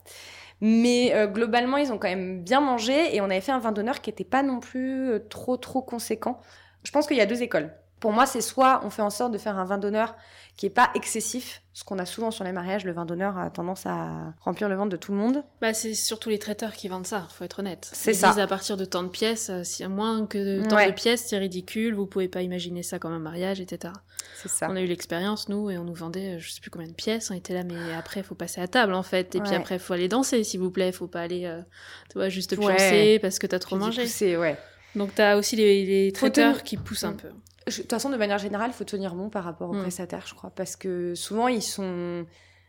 Mais 0.61 1.13
euh, 1.15 1.27
globalement, 1.27 1.77
ils 1.79 1.93
ont 1.93 1.99
quand 1.99 2.09
même 2.09 2.43
bien 2.43 2.61
mangé 2.61 3.15
et 3.15 3.21
on 3.21 3.25
avait 3.25 3.41
fait 3.41 3.53
un 3.53 3.59
vin 3.59 3.73
d'honneur 3.73 4.01
qui 4.01 4.09
était 4.09 4.25
pas 4.25 4.45
non 4.45 4.61
plus 4.61 5.11
euh, 5.11 5.19
trop 5.19 5.57
trop 5.57 5.83
conséquent. 5.83 6.41
Je 6.85 6.93
pense 6.93 7.09
qu'il 7.09 7.17
y 7.17 7.21
a 7.21 7.27
deux 7.27 7.43
écoles. 7.43 7.75
Pour 8.05 8.13
moi, 8.13 8.27
c'est 8.27 8.43
soit 8.43 8.83
on 8.85 8.91
fait 8.91 9.01
en 9.01 9.09
sorte 9.09 9.33
de 9.33 9.39
faire 9.39 9.57
un 9.59 9.65
vin 9.65 9.79
d'honneur 9.79 10.15
qui 10.59 10.67
est 10.67 10.71
pas 10.71 10.91
excessif, 10.95 11.63
ce 11.73 11.85
qu'on 11.85 11.99
a 11.99 12.05
souvent 12.05 12.31
sur 12.31 12.45
les 12.45 12.53
mariages, 12.53 12.85
le 12.85 12.93
vin 12.93 13.07
d'honneur 13.07 13.39
a 13.39 13.49
tendance 13.49 13.87
à 13.87 14.35
remplir 14.43 14.69
le 14.69 14.75
ventre 14.75 14.91
de 14.91 14.99
tout 14.99 15.11
le 15.11 15.17
monde. 15.17 15.43
Bah, 15.63 15.73
c'est 15.73 15.95
surtout 15.95 16.29
les 16.29 16.39
traiteurs 16.39 16.75
qui 16.75 16.87
vendent 16.89 17.07
ça, 17.07 17.27
faut 17.31 17.45
être 17.45 17.61
honnête. 17.61 17.89
C'est 17.95 18.13
ça. 18.13 18.29
disent 18.29 18.41
à 18.41 18.47
partir 18.47 18.77
de 18.77 18.85
tant 18.85 19.03
de 19.05 19.09
pièces, 19.09 19.49
euh, 19.49 19.65
si 19.65 19.87
moins 19.87 20.27
que 20.27 20.61
de 20.61 20.69
tant 20.69 20.77
Ouais. 20.77 20.89
de 20.89 20.93
pièces, 20.93 21.25
c'est 21.27 21.39
ridicule, 21.39 21.95
vous 21.95 22.05
pouvez 22.05 22.29
pas 22.29 22.43
imaginer 22.43 22.83
ça 22.83 22.99
comme 22.99 23.13
un 23.15 23.19
mariage, 23.19 23.59
etc. 23.63 23.95
C'est 24.37 24.51
ça. 24.51 24.69
On 24.71 24.77
a 24.77 24.83
eu 24.83 24.87
l'expérience, 24.87 25.49
nous, 25.49 25.71
et 25.71 25.79
on 25.79 25.85
nous 25.85 25.95
vendait, 25.95 26.35
euh, 26.35 26.39
je 26.41 26.51
sais 26.51 26.61
plus 26.61 26.71
combien 26.71 26.87
de 26.89 26.93
pièces, 26.93 27.31
on 27.31 27.35
était 27.35 27.55
là, 27.55 27.63
mais 27.65 27.95
après, 27.99 28.23
faut 28.23 28.35
passer 28.35 28.61
à 28.61 28.69
table, 28.69 28.93
en 28.93 29.03
fait. 29.03 29.35
Et 29.35 29.41
puis 29.41 29.55
après, 29.55 29.79
faut 29.79 29.95
aller 29.95 30.09
danser, 30.09 30.45
s'il 30.45 30.61
vous 30.61 30.71
plaît, 30.71 30.93
faut 30.93 31.07
pas 31.09 31.23
aller, 31.23 31.47
euh, 31.47 31.63
tu 32.11 32.19
vois, 32.19 32.29
juste 32.29 32.53
Ouais. 32.53 32.59
pioncer 32.77 33.19
parce 33.23 33.39
que 33.39 33.47
t'as 33.47 33.59
trop 33.61 33.77
Puis, 33.77 33.85
mangé. 33.87 34.07
C'est 34.07 34.37
ouais. 34.37 34.59
Donc 34.97 35.15
t'as 35.15 35.37
aussi 35.37 35.57
les, 35.57 35.85
les 35.85 36.11
Faut 36.11 36.27
traiteurs 36.27 36.55
tenir- 36.59 36.63
qui 36.63 36.77
poussent 36.77 37.05
un 37.05 37.13
Mm. 37.13 37.17
peu. 37.17 37.29
De 37.67 37.73
toute 37.73 37.91
façon, 37.91 38.11
de 38.11 38.17
manière 38.17 38.39
générale, 38.39 38.71
il 38.73 38.77
faut 38.77 38.85
tenir 38.85 39.15
bon 39.15 39.31
par 39.31 39.45
rapport 39.45 39.71
aux 39.71 39.75
Mm. 39.75 39.81
prestataires, 39.83 40.25
je 40.27 40.35
crois, 40.35 40.51
parce 40.55 40.77
que 40.77 41.15
souvent 41.15 41.49
ils 41.49 41.63
sont, 41.63 42.27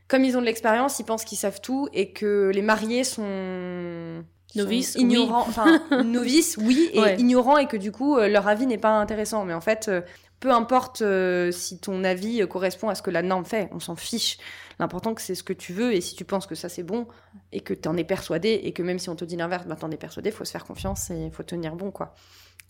comme 0.07 0.23
ils 0.23 0.37
ont 0.37 0.41
de 0.41 0.45
l'expérience, 0.45 0.99
ils 0.99 1.03
pensent 1.05 1.25
qu'ils 1.25 1.37
savent 1.37 1.59
tout 1.61 1.89
et 1.93 2.11
que 2.11 2.49
les 2.53 2.61
mariés 2.61 3.03
sont 3.03 4.23
Novices, 4.55 4.95
ignorants, 4.95 5.41
enfin 5.47 5.81
novices, 6.05 6.57
oui, 6.61 6.89
et 6.93 6.99
Ouais. 7.01 7.15
ignorants 7.19 7.57
et 7.57 7.67
que 7.67 7.75
du 7.75 7.91
coup 7.91 8.15
euh, 8.17 8.29
leur 8.29 8.47
avis 8.47 8.65
n'est 8.65 8.77
pas 8.77 8.91
intéressant. 8.97 9.43
Mais 9.43 9.53
en 9.53 9.59
fait, 9.59 9.87
euh, 9.89 9.99
peu 10.45 10.51
importe 10.51 11.01
euh, 11.01 11.51
si 11.51 11.79
ton 11.79 12.03
avis 12.03 12.43
euh, 12.43 12.45
correspond 12.45 12.87
à 12.87 12.93
ce 12.93 13.01
que 13.01 13.09
la 13.09 13.23
norme 13.23 13.45
fait, 13.45 13.67
on 13.71 13.79
s'en 13.79 13.95
fiche. 13.95 14.37
L'important 14.77 15.15
c'est 15.17 15.33
ce 15.33 15.41
que 15.41 15.53
tu 15.53 15.73
veux 15.73 15.91
et 15.91 16.01
si 16.01 16.15
tu 16.15 16.23
penses 16.23 16.45
que 16.45 16.53
ça 16.53 16.69
c'est 16.69 16.83
bon 16.83 17.07
et 17.51 17.61
que 17.61 17.73
tu 17.73 17.89
en 17.89 17.97
es 17.97 18.03
persuadé 18.03 18.49
et 18.49 18.71
que 18.71 18.83
même 18.83 18.99
si 18.99 19.09
on 19.09 19.15
te 19.15 19.25
dit 19.25 19.37
l'inverse, 19.37 19.65
bah, 19.65 19.75
t'en 19.75 19.89
es 19.89 19.97
persuadé, 19.97 20.29
faut 20.29 20.45
se 20.45 20.51
faire 20.51 20.65
confiance 20.65 21.09
et 21.09 21.31
faut 21.31 21.41
tenir 21.41 21.75
bon 21.75 21.89
quoi. 21.89 22.13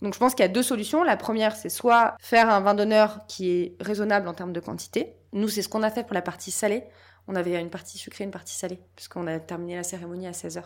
Donc 0.00 0.14
je 0.14 0.18
pense 0.18 0.34
qu'il 0.34 0.42
y 0.42 0.48
a 0.48 0.48
deux 0.48 0.62
solutions. 0.62 1.02
La 1.02 1.18
première, 1.18 1.54
c'est 1.54 1.68
soit 1.68 2.16
faire 2.18 2.48
un 2.48 2.60
vin 2.60 2.72
d'honneur 2.72 3.26
qui 3.28 3.50
est 3.50 3.76
raisonnable 3.78 4.26
en 4.26 4.32
termes 4.32 4.54
de 4.54 4.60
quantité. 4.60 5.12
Nous, 5.34 5.48
c'est 5.48 5.60
ce 5.60 5.68
qu'on 5.68 5.82
a 5.82 5.90
fait 5.90 6.04
pour 6.04 6.14
la 6.14 6.22
partie 6.22 6.52
salée. 6.52 6.82
On 7.28 7.36
avait 7.36 7.60
une 7.60 7.68
partie 7.68 7.98
sucrée, 7.98 8.24
une 8.24 8.30
partie 8.30 8.54
salée, 8.54 8.80
puisqu'on 8.94 9.26
a 9.26 9.38
terminé 9.38 9.76
la 9.76 9.82
cérémonie 9.82 10.26
à 10.26 10.32
16h. 10.32 10.62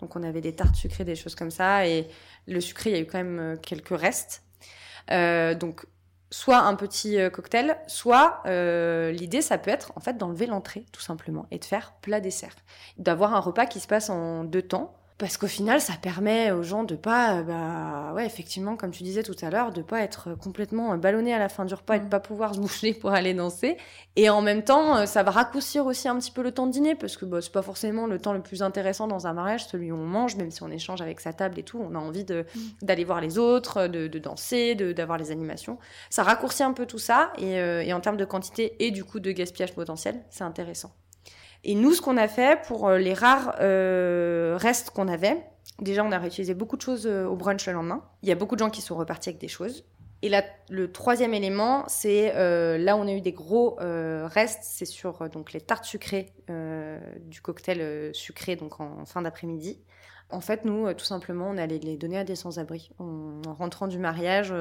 Donc 0.00 0.14
on 0.14 0.22
avait 0.22 0.42
des 0.42 0.54
tartes 0.54 0.76
sucrées, 0.76 1.04
des 1.04 1.16
choses 1.16 1.34
comme 1.34 1.50
ça. 1.50 1.86
Et 1.86 2.06
le 2.46 2.60
sucré, 2.60 2.90
il 2.90 2.96
y 2.96 2.98
a 2.98 3.02
eu 3.02 3.06
quand 3.06 3.16
même 3.18 3.38
euh, 3.38 3.56
quelques 3.56 3.98
restes. 3.98 4.42
Donc 5.08 5.86
soit 6.30 6.58
un 6.58 6.74
petit 6.74 7.18
euh, 7.18 7.30
cocktail, 7.30 7.76
soit 7.86 8.42
euh, 8.46 9.10
l'idée, 9.10 9.42
ça 9.42 9.58
peut 9.58 9.70
être 9.70 9.92
en 9.96 10.00
fait 10.00 10.16
d'enlever 10.16 10.46
l'entrée, 10.46 10.86
tout 10.92 11.00
simplement, 11.00 11.46
et 11.50 11.58
de 11.58 11.64
faire 11.64 11.94
plat 12.00 12.20
dessert. 12.20 12.54
D'avoir 12.98 13.34
un 13.34 13.40
repas 13.40 13.66
qui 13.66 13.80
se 13.80 13.88
passe 13.88 14.10
en 14.10 14.44
deux 14.44 14.62
temps 14.62 14.94
parce 15.20 15.36
qu'au 15.36 15.46
final, 15.46 15.80
ça 15.80 15.92
permet 16.00 16.50
aux 16.50 16.64
gens 16.64 16.82
de 16.82 16.96
pas, 16.96 17.36
euh, 17.38 17.42
bah, 17.44 18.12
ouais, 18.14 18.26
effectivement, 18.26 18.74
comme 18.74 18.90
tu 18.90 19.04
disais 19.04 19.22
tout 19.22 19.36
à 19.42 19.50
l'heure, 19.50 19.70
de 19.70 19.82
pas 19.82 20.00
être 20.00 20.34
complètement 20.34 20.94
euh, 20.94 20.96
ballonné 20.96 21.32
à 21.32 21.38
la 21.38 21.48
fin 21.48 21.64
du 21.64 21.74
repas 21.74 21.94
et 21.96 22.00
de 22.00 22.06
Mm. 22.06 22.08
pas 22.08 22.20
pouvoir 22.20 22.54
se 22.56 22.58
bouger 22.60 22.94
pour 22.94 23.10
aller 23.12 23.34
danser. 23.34 23.76
Et 24.16 24.28
en 24.30 24.40
même 24.42 24.64
temps, 24.64 24.96
euh, 24.96 25.06
ça 25.06 25.22
va 25.22 25.30
raccourcir 25.30 25.86
aussi 25.86 26.08
un 26.08 26.18
petit 26.18 26.32
peu 26.32 26.42
le 26.42 26.50
temps 26.52 26.66
de 26.66 26.72
dîner 26.72 26.94
parce 26.96 27.16
que 27.16 27.24
bah, 27.26 27.40
c'est 27.40 27.52
pas 27.52 27.62
forcément 27.62 28.06
le 28.06 28.18
temps 28.18 28.32
le 28.32 28.40
plus 28.42 28.62
intéressant 28.62 29.06
dans 29.06 29.26
un 29.26 29.32
mariage, 29.34 29.66
celui 29.66 29.92
où 29.92 29.94
on 29.96 30.06
mange, 30.06 30.34
même 30.36 30.50
si 30.50 30.62
on 30.62 30.70
échange 30.70 31.00
avec 31.02 31.20
sa 31.20 31.32
table 31.32 31.58
et 31.58 31.62
tout, 31.62 31.78
on 31.80 31.94
a 31.94 31.98
envie 31.98 32.24
Mm. 32.24 32.42
d'aller 32.82 33.04
voir 33.04 33.20
les 33.20 33.38
autres, 33.38 33.86
de, 33.86 34.08
de 34.08 34.18
danser, 34.18 34.74
de 34.74 34.92
d'avoir 34.92 35.18
les 35.18 35.30
animations. 35.30 35.78
Ça 36.08 36.22
raccourcit 36.22 36.62
un 36.62 36.72
peu 36.72 36.86
tout 36.86 36.98
ça 36.98 37.32
et, 37.38 37.58
euh, 37.60 37.82
et 37.82 37.92
en 37.92 38.00
termes 38.00 38.16
de 38.16 38.24
quantité 38.24 38.74
et 38.84 38.90
du 38.90 39.04
coup 39.04 39.20
de 39.20 39.30
gaspillage 39.32 39.74
potentiel, 39.74 40.20
c'est 40.30 40.44
intéressant. 40.44 40.92
Et 41.64 41.74
nous, 41.74 41.92
ce 41.92 42.00
qu'on 42.00 42.16
a 42.16 42.28
fait 42.28 42.60
pour 42.66 42.88
euh, 42.88 42.98
les 42.98 43.14
rares 43.14 43.56
euh, 43.60 44.56
restes 44.58 44.90
qu'on 44.90 45.08
avait, 45.08 45.44
déjà, 45.78 46.04
on 46.04 46.12
a 46.12 46.18
réutilisé 46.18 46.54
beaucoup 46.54 46.76
de 46.76 46.82
choses 46.82 47.06
euh, 47.06 47.26
au 47.26 47.36
brunch 47.36 47.66
le 47.66 47.74
lendemain. 47.74 48.02
Il 48.22 48.28
y 48.28 48.32
a 48.32 48.34
beaucoup 48.34 48.54
de 48.54 48.60
gens 48.60 48.70
qui 48.70 48.80
sont 48.80 48.96
repartis 48.96 49.28
avec 49.28 49.40
des 49.40 49.48
choses. 49.48 49.84
Et 50.22 50.28
là, 50.28 50.42
le 50.68 50.92
troisième 50.92 51.32
élément, 51.32 51.84
c'est 51.88 52.34
là 52.78 52.94
où 52.94 53.00
on 53.00 53.08
a 53.08 53.12
eu 53.12 53.22
des 53.22 53.32
gros 53.32 53.78
restes, 53.78 54.58
c'est 54.64 54.84
sur 54.84 55.30
donc 55.30 55.54
les 55.54 55.62
tartes 55.62 55.86
sucrées 55.86 56.34
du 57.22 57.40
cocktail 57.40 58.10
sucré 58.14 58.54
donc 58.54 58.80
en, 58.80 59.06
fin 59.06 59.22
d'après-midi. 59.22 59.80
En 60.28 60.42
fait, 60.42 60.66
nous, 60.66 60.92
tout 60.92 61.06
simplement, 61.06 61.48
on 61.48 61.56
allait 61.56 61.78
les 61.78 61.96
donner 61.96 62.18
à 62.18 62.24
des 62.24 62.36
sans-abri. 62.36 62.90
En 62.98 63.40
rentrant 63.54 63.86
du 63.86 63.98
mariage, 63.98 64.52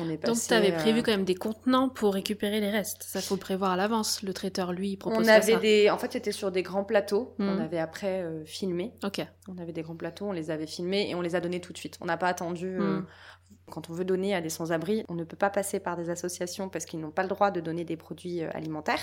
on 0.00 0.08
est 0.08 0.16
passé. 0.16 0.32
Donc, 0.32 0.42
tu 0.48 0.54
avais 0.54 0.72
euh, 0.72 0.78
prévu 0.78 1.02
quand 1.02 1.10
même 1.12 1.24
des 1.24 1.34
contenants 1.34 1.88
pour 1.88 2.14
récupérer 2.14 2.60
les 2.60 2.70
restes. 2.70 3.02
Ça, 3.02 3.20
faut 3.20 3.34
le 3.34 3.40
prévoir 3.40 3.72
à 3.72 3.76
l'avance. 3.76 4.22
Le 4.22 4.32
traiteur, 4.32 4.72
lui, 4.72 4.90
il 4.90 4.96
propose 4.96 5.24
On 5.26 5.28
avait 5.28 5.52
ça. 5.52 5.58
des, 5.58 5.90
en 5.90 5.98
fait, 5.98 6.12
c'était 6.12 6.32
sur 6.32 6.50
des 6.50 6.62
grands 6.62 6.84
plateaux. 6.84 7.34
On 7.38 7.58
avait 7.58 7.78
après 7.78 8.22
euh, 8.22 8.44
filmé. 8.44 8.94
Ok. 9.04 9.20
On 9.48 9.58
avait 9.58 9.72
des 9.72 9.82
grands 9.82 9.96
plateaux, 9.96 10.26
on 10.26 10.32
les 10.32 10.50
avait 10.50 10.66
filmés 10.66 11.08
et 11.10 11.14
on 11.14 11.20
les 11.20 11.34
a 11.34 11.40
donnés 11.40 11.60
tout 11.60 11.72
de 11.72 11.78
suite. 11.78 11.98
On 12.00 12.06
n'a 12.06 12.16
pas 12.16 12.28
attendu. 12.28 12.78
euh, 12.80 13.00
Mm. 13.00 13.06
Quand 13.70 13.88
on 13.88 13.92
veut 13.94 14.04
donner 14.04 14.34
à 14.34 14.40
des 14.40 14.50
sans-abri, 14.50 15.04
on 15.08 15.14
ne 15.14 15.24
peut 15.24 15.36
pas 15.36 15.48
passer 15.48 15.78
par 15.80 15.96
des 15.96 16.10
associations 16.10 16.68
parce 16.68 16.84
qu'ils 16.84 17.00
n'ont 17.00 17.10
pas 17.12 17.22
le 17.22 17.28
droit 17.28 17.50
de 17.50 17.60
donner 17.60 17.84
des 17.84 17.96
produits 17.96 18.42
euh, 18.42 18.50
alimentaires. 18.52 19.00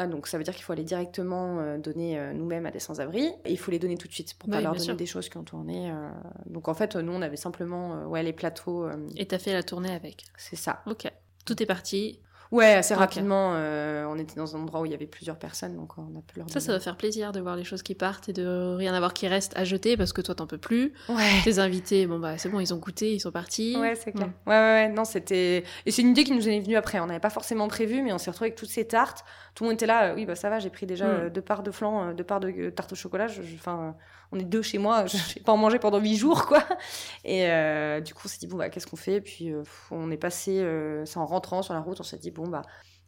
Euh, 0.00 0.06
donc 0.06 0.26
ça 0.26 0.38
veut 0.38 0.44
dire 0.44 0.54
qu'il 0.54 0.64
faut 0.64 0.72
aller 0.72 0.84
directement 0.84 1.58
euh, 1.60 1.76
donner 1.76 2.18
euh, 2.18 2.32
nous-mêmes 2.32 2.64
à 2.64 2.70
des 2.70 2.78
sans-abri 2.78 3.26
et 3.44 3.50
il 3.52 3.58
faut 3.58 3.70
les 3.70 3.78
donner 3.78 3.98
tout 3.98 4.08
de 4.08 4.12
suite 4.12 4.32
pour 4.38 4.48
pas 4.48 4.56
Oui, 4.56 4.62
leur 4.62 4.72
bien 4.72 4.78
donner 4.78 4.86
sûr. 4.86 4.96
des 4.96 5.04
choses 5.06 5.28
qui 5.28 5.36
ont 5.36 5.44
tourné. 5.44 5.90
euh. 5.90 6.08
Donc 6.46 6.68
en 6.68 6.74
fait, 6.74 6.96
nous 6.96 7.12
on 7.12 7.20
avait 7.20 7.36
simplement 7.36 8.06
ouais 8.06 8.22
les 8.22 8.32
plateaux, 8.32 8.88
Et 9.16 9.26
t'as 9.26 9.38
fait 9.38 9.52
la 9.52 9.62
tournée 9.62 9.92
avec. 9.92 10.24
c'est 10.38 10.56
ça. 10.56 10.82
Ok. 10.86 11.10
Tout 11.44 11.62
est 11.62 11.66
parti. 11.66 12.20
Ouais, 12.52 12.74
assez 12.74 12.94
rapidement. 12.94 13.52
euh, 13.54 14.04
on 14.08 14.16
était 14.18 14.36
dans 14.36 14.54
un 14.54 14.60
endroit 14.60 14.80
où 14.82 14.86
il 14.86 14.92
y 14.92 14.94
avait 14.94 15.06
plusieurs 15.06 15.38
personnes, 15.38 15.74
donc 15.74 15.96
on 15.98 16.02
a 16.18 16.22
pu 16.24 16.38
leur 16.38 16.48
Ça, 16.50 16.60
ça 16.60 16.70
va 16.72 16.78
faire 16.80 16.96
plaisir 16.96 17.32
de 17.32 17.40
voir 17.40 17.56
les 17.56 17.64
choses 17.64 17.82
qui 17.82 17.94
partent 17.94 18.28
et 18.28 18.32
de 18.32 18.74
rien 18.76 18.94
avoir 18.94 19.14
qui 19.14 19.26
reste 19.26 19.56
à 19.56 19.64
jeter 19.64 19.96
parce 19.96 20.12
que 20.12 20.20
toi, 20.20 20.34
t'en 20.34 20.46
peux 20.46 20.58
plus. 20.58 20.92
Ouais. 21.08 21.16
Tes 21.44 21.58
invités, 21.58 22.06
bon, 22.06 22.18
bah, 22.20 22.38
c'est 22.38 22.48
bon, 22.50 22.60
ils 22.60 22.72
ont 22.74 22.76
goûté, 22.76 23.14
ils 23.14 23.20
sont 23.20 23.32
partis. 23.32 23.76
Ouais, 23.78 23.94
c'est 23.94 24.12
clair. 24.12 24.28
Mm. 24.28 24.48
Ouais, 24.50 24.54
ouais, 24.54 24.72
ouais. 24.86 24.88
Non, 24.90 25.04
c'était. 25.04 25.64
Et 25.86 25.90
c'est 25.90 26.02
une 26.02 26.10
idée 26.10 26.24
qui 26.24 26.32
nous 26.32 26.48
est 26.48 26.60
venue 26.60 26.76
après. 26.76 27.00
On 27.00 27.06
n'avait 27.06 27.20
pas 27.20 27.30
forcément 27.30 27.66
prévu, 27.68 28.02
mais 28.02 28.12
on 28.12 28.18
s'est 28.18 28.30
retrouvé 28.30 28.48
avec 28.48 28.58
toutes 28.58 28.68
ces 28.70 28.86
tartes. 28.86 29.24
Tout 29.54 29.64
le 29.64 29.68
monde 29.70 29.74
était 29.74 29.86
là. 29.86 30.10
euh, 30.10 30.14
oui, 30.14 30.26
bah 30.26 30.34
ça 30.34 30.50
va, 30.50 30.58
j'ai 30.58 30.70
pris 30.70 30.86
déjà 30.86 31.06
Mm. 31.06 31.10
euh, 31.10 31.30
deux 31.30 31.42
parts 31.42 31.62
de 31.62 31.70
flan, 31.70 32.08
euh, 32.08 32.12
deux 32.12 32.24
parts 32.24 32.40
de 32.40 32.70
tarte 32.70 32.92
au 32.92 32.96
chocolat. 32.96 33.26
Je- 33.28 33.42
je- 33.42 33.54
Enfin, 33.54 33.96
on 34.32 34.38
est 34.38 34.44
deux 34.44 34.62
chez 34.62 34.78
moi. 34.78 35.06
Je 35.06 35.16
vais 35.34 35.40
pas 35.42 35.52
en 35.52 35.56
manger 35.56 35.78
pendant 35.78 35.98
huit 35.98 36.16
jours, 36.16 36.46
quoi. 36.46 36.64
Et 37.24 37.46
euh, 37.46 38.00
du 38.00 38.14
coup, 38.14 38.22
on 38.24 38.28
s'est 38.28 38.38
dit, 38.38 38.46
bon, 38.46 38.56
bah, 38.56 38.68
qu'est-ce 38.70 38.86
qu'on 38.86 38.96
fait? 38.96 39.14
Et 39.14 39.20
puis, 39.20 39.52
euh, 39.52 39.62
on 39.90 40.10
est 40.10 40.16
passé. 40.16 40.58
euh, 40.60 41.04
c'est 41.04 41.18
en 41.18 41.26
rentrant 41.26 41.62
sur 41.62 41.74
la 41.74 41.80
route, 41.80 42.00
on 42.00 42.04
s'est 42.04 42.18
dit, 42.18 42.30
bon, 42.30 42.48
bah. 42.48 42.62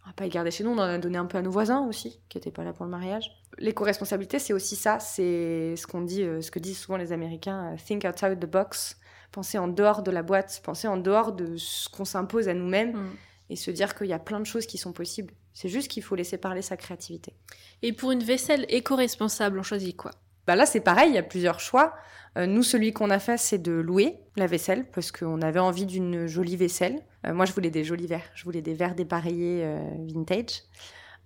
On 0.06 0.10
va 0.10 0.12
pas 0.12 0.24
les 0.24 0.30
garder 0.30 0.50
chez 0.50 0.64
nous, 0.64 0.70
on 0.70 0.74
en 0.78 0.82
a 0.82 0.98
donné 0.98 1.16
un 1.16 1.24
peu 1.24 1.38
à 1.38 1.40
nos 1.40 1.50
voisins 1.50 1.86
aussi, 1.88 2.20
qui 2.28 2.36
étaient 2.36 2.50
pas 2.50 2.62
là 2.62 2.74
pour 2.74 2.84
le 2.84 2.90
mariage. 2.90 3.30
L'éco-responsabilité, 3.56 4.38
c'est 4.38 4.52
aussi 4.52 4.76
ça, 4.76 5.00
c'est 5.00 5.74
ce 5.76 5.86
qu'on 5.86 6.02
dit, 6.02 6.22
euh, 6.22 6.42
ce 6.42 6.50
que 6.50 6.58
disent 6.58 6.76
souvent 6.78 6.98
les 6.98 7.10
Américains, 7.12 7.74
think 7.86 8.04
outside 8.04 8.38
the 8.38 8.44
box, 8.44 8.98
penser 9.32 9.56
en 9.56 9.66
dehors 9.66 10.02
de 10.02 10.10
la 10.10 10.22
boîte, 10.22 10.60
penser 10.62 10.88
en 10.88 10.98
dehors 10.98 11.32
de 11.32 11.56
ce 11.56 11.88
qu'on 11.88 12.04
s'impose 12.04 12.48
à 12.50 12.54
nous-mêmes 12.54 12.92
Mm. 12.92 13.10
et 13.48 13.56
se 13.56 13.70
dire 13.70 13.94
qu'il 13.94 14.08
y 14.08 14.12
a 14.12 14.18
plein 14.18 14.40
de 14.40 14.44
choses 14.44 14.66
qui 14.66 14.76
sont 14.76 14.92
possibles. 14.92 15.32
C'est 15.54 15.70
juste 15.70 15.88
qu'il 15.90 16.02
faut 16.02 16.16
laisser 16.16 16.36
parler 16.36 16.60
sa 16.60 16.76
créativité. 16.76 17.32
Et 17.80 17.94
pour 17.94 18.10
une 18.10 18.22
vaisselle 18.22 18.66
éco-responsable, 18.68 19.58
on 19.58 19.62
choisit 19.62 19.96
quoi? 19.96 20.10
Bah 20.46 20.56
là, 20.56 20.66
c'est 20.66 20.80
pareil, 20.80 21.10
il 21.10 21.14
y 21.14 21.18
a 21.18 21.22
plusieurs 21.22 21.60
choix. 21.60 21.94
Euh, 22.36 22.46
nous, 22.46 22.62
celui 22.62 22.92
qu'on 22.92 23.10
a 23.10 23.18
fait, 23.18 23.38
c'est 23.38 23.58
de 23.58 23.72
louer 23.72 24.18
la 24.36 24.46
vaisselle 24.46 24.86
parce 24.92 25.12
qu'on 25.12 25.40
avait 25.42 25.60
envie 25.60 25.86
d'une 25.86 26.26
jolie 26.26 26.56
vaisselle. 26.56 27.00
Euh, 27.26 27.32
moi, 27.32 27.44
je 27.44 27.52
voulais 27.52 27.70
des 27.70 27.84
jolis 27.84 28.06
verres. 28.06 28.30
Je 28.34 28.44
voulais 28.44 28.62
des 28.62 28.74
verres 28.74 28.94
dépareillés 28.94 29.62
euh, 29.64 29.78
vintage. 30.12 30.62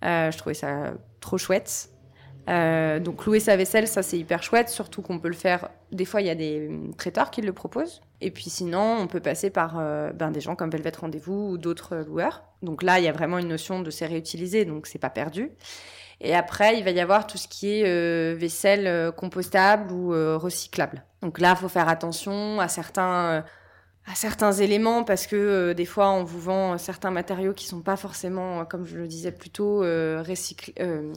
Je 0.03 0.37
trouvais 0.37 0.53
ça 0.53 0.93
trop 1.19 1.37
chouette. 1.37 1.89
Donc 2.47 3.25
louer 3.25 3.39
sa 3.39 3.55
vaisselle, 3.55 3.87
ça 3.87 4.01
c'est 4.01 4.17
hyper 4.17 4.41
chouette, 4.41 4.69
surtout 4.69 5.03
qu'on 5.03 5.19
peut 5.19 5.27
le 5.27 5.35
faire. 5.35 5.69
Des 5.91 6.05
fois, 6.05 6.21
il 6.21 6.27
y 6.27 6.31
a 6.31 6.35
des 6.35 6.67
hum, 6.67 6.95
traiteurs 6.95 7.29
qui 7.29 7.41
le 7.41 7.53
proposent. 7.53 8.01
Et 8.21 8.31
puis 8.31 8.49
sinon, 8.49 8.97
on 8.99 9.05
peut 9.07 9.19
passer 9.19 9.51
par 9.51 9.75
ben, 10.13 10.31
des 10.31 10.41
gens 10.41 10.55
comme 10.55 10.71
Velvet 10.71 10.93
Rendez-vous 10.99 11.51
ou 11.51 11.57
d'autres 11.57 11.97
loueurs. 11.97 12.43
Donc 12.63 12.81
là, 12.81 12.97
il 12.99 13.05
y 13.05 13.07
a 13.07 13.11
vraiment 13.11 13.37
une 13.37 13.49
notion 13.49 13.81
de 13.81 13.91
c'est 13.91 14.07
réutilisé, 14.07 14.65
donc 14.65 14.87
c'est 14.87 14.99
pas 14.99 15.11
perdu. 15.11 15.51
Et 16.21 16.35
après, 16.35 16.77
il 16.77 16.83
va 16.83 16.91
y 16.91 16.99
avoir 16.99 17.27
tout 17.27 17.37
ce 17.37 17.47
qui 17.47 17.69
est 17.69 17.85
euh, 17.85 18.35
vaisselle 18.35 18.87
euh, 18.87 19.11
compostable 19.11 19.91
ou 19.93 20.13
euh, 20.13 20.37
recyclable. 20.37 21.05
Donc 21.21 21.39
là, 21.39 21.51
il 21.51 21.61
faut 21.61 21.69
faire 21.69 21.87
attention 21.87 22.59
à 22.59 22.67
certains, 22.67 23.45
à 24.05 24.15
certains 24.15 24.51
éléments 24.51 25.03
parce 25.03 25.27
que 25.27 25.73
des 25.73 25.85
fois, 25.85 26.09
on 26.11 26.23
vous 26.23 26.39
vend 26.39 26.77
certains 26.77 27.11
matériaux 27.11 27.53
qui 27.53 27.65
sont 27.65 27.81
pas 27.81 27.95
forcément, 27.95 28.65
comme 28.65 28.85
je 28.85 28.97
le 28.97 29.07
disais 29.07 29.31
plus 29.31 29.49
tôt, 29.49 29.83
euh, 29.83 30.23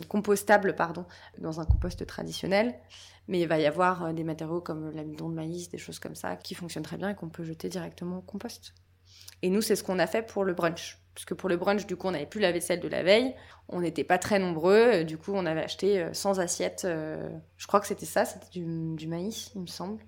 compostables 0.09 0.76
pardon, 0.76 1.04
dans 1.38 1.61
un 1.61 1.64
compost 1.64 2.04
traditionnel. 2.06 2.75
Mais 3.28 3.40
il 3.40 3.47
va 3.47 3.59
y 3.59 3.66
avoir 3.66 4.12
des 4.12 4.25
matériaux 4.25 4.61
comme 4.61 4.90
l'amidon 4.90 5.28
de 5.28 5.35
maïs, 5.35 5.68
des 5.68 5.78
choses 5.78 6.00
comme 6.00 6.16
ça, 6.16 6.37
qui 6.37 6.54
fonctionnent 6.54 6.82
très 6.82 6.97
bien 6.97 7.11
et 7.11 7.14
qu'on 7.14 7.28
peut 7.28 7.44
jeter 7.44 7.68
directement 7.68 8.18
au 8.18 8.23
compost. 8.23 8.75
Et 9.42 9.50
nous, 9.50 9.62
c'est 9.62 9.76
ce 9.76 9.85
qu'on 9.85 10.00
a 10.00 10.06
fait 10.06 10.23
pour 10.23 10.44
le 10.44 10.54
brunch. 10.54 11.01
Parce 11.14 11.25
que 11.26 11.35
pour 11.35 11.49
le 11.49 11.57
brunch, 11.57 11.87
du 11.87 11.97
coup, 11.97 12.09
on 12.09 12.12
n'avait 12.12 12.26
plus 12.26 12.40
la 12.40 12.52
vaisselle 12.52 12.81
de 12.81 12.88
la 12.88 13.02
veille. 13.02 13.35
On 13.69 13.81
n'était 13.81 14.04
pas 14.04 14.19
très 14.19 14.38
nombreux. 14.38 14.73
euh, 15.00 15.04
Du 15.04 15.19
coup, 15.19 15.33
on 15.35 15.45
avait 15.47 15.62
acheté 15.62 16.00
euh, 16.00 16.12
100 16.14 16.38
assiettes. 16.38 16.83
euh, 16.85 17.28
je 17.59 17.66
crois 17.66 17.81
que 17.81 17.87
c'était 17.87 18.07
ça, 18.07 18.25
c'était 18.25 18.49
du, 18.50 18.95
du 18.97 19.07
maïs, 19.09 19.50
il 19.54 19.61
me 19.62 19.66
semble. 19.66 20.02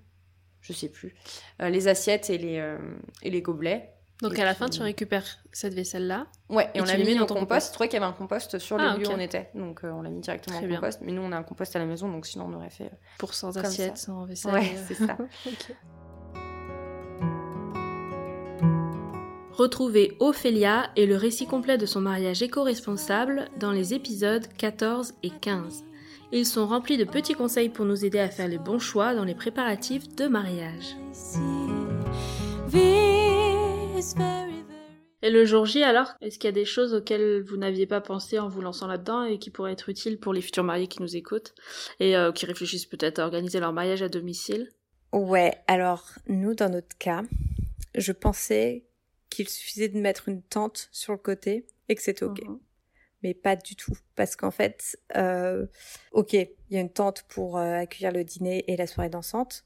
Je 0.61 0.73
sais 0.73 0.89
plus. 0.89 1.15
Euh, 1.61 1.69
les 1.69 1.87
assiettes 1.87 2.29
et 2.31 2.39
les, 2.39 2.57
euh, 2.57 2.79
et 3.21 3.29
les 3.29 3.41
gobelets. 3.43 3.91
Donc 4.21 4.39
Et 4.39 4.41
à 4.41 4.45
la 4.45 4.55
fin, 4.55 4.67
tu 4.69 4.81
récupères 4.81 5.25
cette 5.51 5.73
vaisselle-là. 5.73 6.25
Ouais, 6.49 6.69
et, 6.73 6.77
Et 6.77 6.81
on 6.81 6.85
l'a 6.85 6.97
mis 6.97 7.15
dans 7.15 7.25
ton 7.27 7.35
compost. 7.35 7.67
Je 7.67 7.73
trouvais 7.73 7.89
qu'il 7.89 7.99
y 7.99 8.01
avait 8.03 8.09
un 8.09 8.15
compost 8.15 8.57
sur 8.59 8.77
Ah, 8.79 8.93
le 8.93 8.99
lieu 9.01 9.05
ok. 9.07 9.11
où 9.11 9.15
on 9.17 9.19
était. 9.19 9.49
Donc, 9.53 9.83
euh, 9.83 9.91
on 9.91 10.01
l'a 10.01 10.09
mis 10.09 10.21
directement 10.21 10.57
Très 10.57 10.67
bien. 10.67 10.77
compost. 10.79 11.01
Mais 11.03 11.11
nous, 11.11 11.21
on 11.21 11.31
a 11.33 11.37
un 11.37 11.43
compost 11.43 11.75
à 11.75 11.79
la 11.79 11.85
maison, 11.85 12.07
donc 12.09 12.25
sinon, 12.25 12.45
on 12.49 12.53
aurait 12.53 12.69
fait. 12.69 12.89
Pour 13.19 13.33
100 13.33 13.51
Comme 13.53 13.65
assiettes, 13.65 13.97
ça. 13.97 14.05
100 14.07 14.25
vaisselle. 14.25 14.53
Ouais, 14.53 14.71
c'est 14.87 14.93
ça. 14.95 15.17
Retrouvez 19.57 20.17
Ophélia 20.19 20.89
et 20.97 21.05
le 21.05 21.15
récit 21.15 21.47
complet 21.47 21.77
de 21.77 21.85
son 21.85 22.01
mariage 22.01 22.41
éco-responsable 22.41 23.47
dans 23.57 23.71
les 23.71 23.93
épisodes 23.93 24.45
14 24.57 25.13
et 25.23 25.29
15. 25.29 25.85
Ils 26.33 26.45
sont 26.45 26.67
remplis 26.67 26.97
de 26.97 27.05
petits 27.05 27.35
conseils 27.35 27.69
pour 27.69 27.85
nous 27.85 28.03
aider 28.03 28.19
à 28.19 28.27
faire 28.27 28.49
les 28.49 28.57
bons 28.57 28.79
choix 28.79 29.15
dans 29.15 29.23
les 29.23 29.33
préparatifs 29.33 30.13
de 30.13 30.27
mariage. 30.27 30.97
Et 35.21 35.29
le 35.29 35.45
jour 35.45 35.65
J 35.65 35.83
alors, 35.83 36.15
est-ce 36.19 36.37
qu'il 36.37 36.49
y 36.49 36.49
a 36.49 36.51
des 36.51 36.65
choses 36.65 36.93
auxquelles 36.93 37.41
vous 37.41 37.55
n'aviez 37.55 37.87
pas 37.87 38.01
pensé 38.01 38.37
en 38.39 38.49
vous 38.49 38.59
lançant 38.59 38.87
là-dedans 38.87 39.23
et 39.23 39.39
qui 39.39 39.51
pourraient 39.51 39.71
être 39.71 39.87
utiles 39.87 40.19
pour 40.19 40.33
les 40.33 40.41
futurs 40.41 40.65
mariés 40.65 40.87
qui 40.87 41.01
nous 41.01 41.15
écoutent 41.15 41.55
et 42.01 42.17
euh, 42.17 42.33
qui 42.33 42.45
réfléchissent 42.45 42.87
peut-être 42.87 43.19
à 43.19 43.23
organiser 43.23 43.61
leur 43.61 43.71
mariage 43.71 44.01
à 44.01 44.09
domicile? 44.09 44.69
Ouais, 45.13 45.53
alors 45.67 46.09
nous, 46.27 46.55
dans 46.55 46.69
notre 46.69 46.97
cas, 46.97 47.23
je 47.95 48.11
pensais 48.11 48.83
qu'il 49.29 49.49
suffisait 49.49 49.89
de 49.89 49.99
mettre 49.99 50.29
une 50.29 50.41
tente 50.41 50.89
sur 50.91 51.13
le 51.13 51.19
côté 51.19 51.65
et 51.89 51.95
que 51.95 52.01
c'était 52.01 52.25
ok. 52.25 52.41
Mhm. 52.43 52.59
Mais 53.23 53.33
pas 53.33 53.55
du 53.55 53.75
tout. 53.75 53.97
Parce 54.15 54.35
qu'en 54.35 54.51
fait, 54.51 54.99
euh, 55.15 55.65
ok, 56.11 56.33
il 56.33 56.49
y 56.69 56.77
a 56.77 56.81
une 56.81 56.91
tente 56.91 57.23
pour 57.23 57.57
euh, 57.57 57.73
accueillir 57.73 58.11
le 58.11 58.23
dîner 58.23 58.63
et 58.71 58.77
la 58.77 58.87
soirée 58.87 59.09
dansante, 59.09 59.65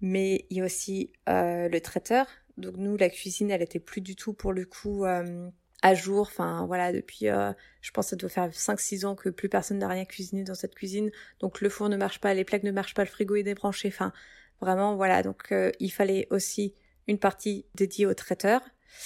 mais 0.00 0.46
il 0.50 0.58
y 0.58 0.60
a 0.60 0.64
aussi 0.64 1.12
euh, 1.28 1.68
le 1.68 1.80
traiteur 1.80 2.26
Donc 2.56 2.76
nous, 2.76 2.96
la 2.96 3.10
cuisine, 3.10 3.50
elle 3.50 3.62
était 3.62 3.80
plus 3.80 4.00
du 4.00 4.16
tout 4.16 4.32
pour 4.32 4.52
le 4.52 4.64
coup 4.64 5.04
euh, 5.04 5.50
à 5.82 5.94
jour. 5.94 6.22
Enfin 6.22 6.66
voilà, 6.66 6.92
depuis, 6.92 7.28
euh, 7.28 7.52
je 7.80 7.90
pense 7.90 8.06
que 8.06 8.10
ça 8.10 8.16
doit 8.16 8.28
faire 8.28 8.50
5-6 8.50 9.06
ans 9.06 9.14
que 9.14 9.28
plus 9.28 9.48
personne 9.48 9.78
n'a 9.78 9.88
rien 9.88 10.04
cuisiné 10.04 10.44
dans 10.44 10.54
cette 10.54 10.74
cuisine. 10.74 11.10
Donc 11.40 11.60
le 11.60 11.68
four 11.68 11.88
ne 11.88 11.96
marche 11.96 12.20
pas, 12.20 12.34
les 12.34 12.44
plaques 12.44 12.62
ne 12.62 12.72
marchent 12.72 12.94
pas, 12.94 13.04
le 13.04 13.10
frigo 13.10 13.36
est 13.36 13.42
débranché. 13.42 13.88
Enfin 13.88 14.12
vraiment 14.60 14.96
voilà. 14.96 15.22
Donc 15.22 15.52
euh, 15.52 15.70
il 15.80 15.90
fallait 15.90 16.26
aussi 16.30 16.74
une 17.06 17.18
partie 17.18 17.66
dédiée 17.74 18.06
au 18.06 18.14
traiteur. 18.14 18.62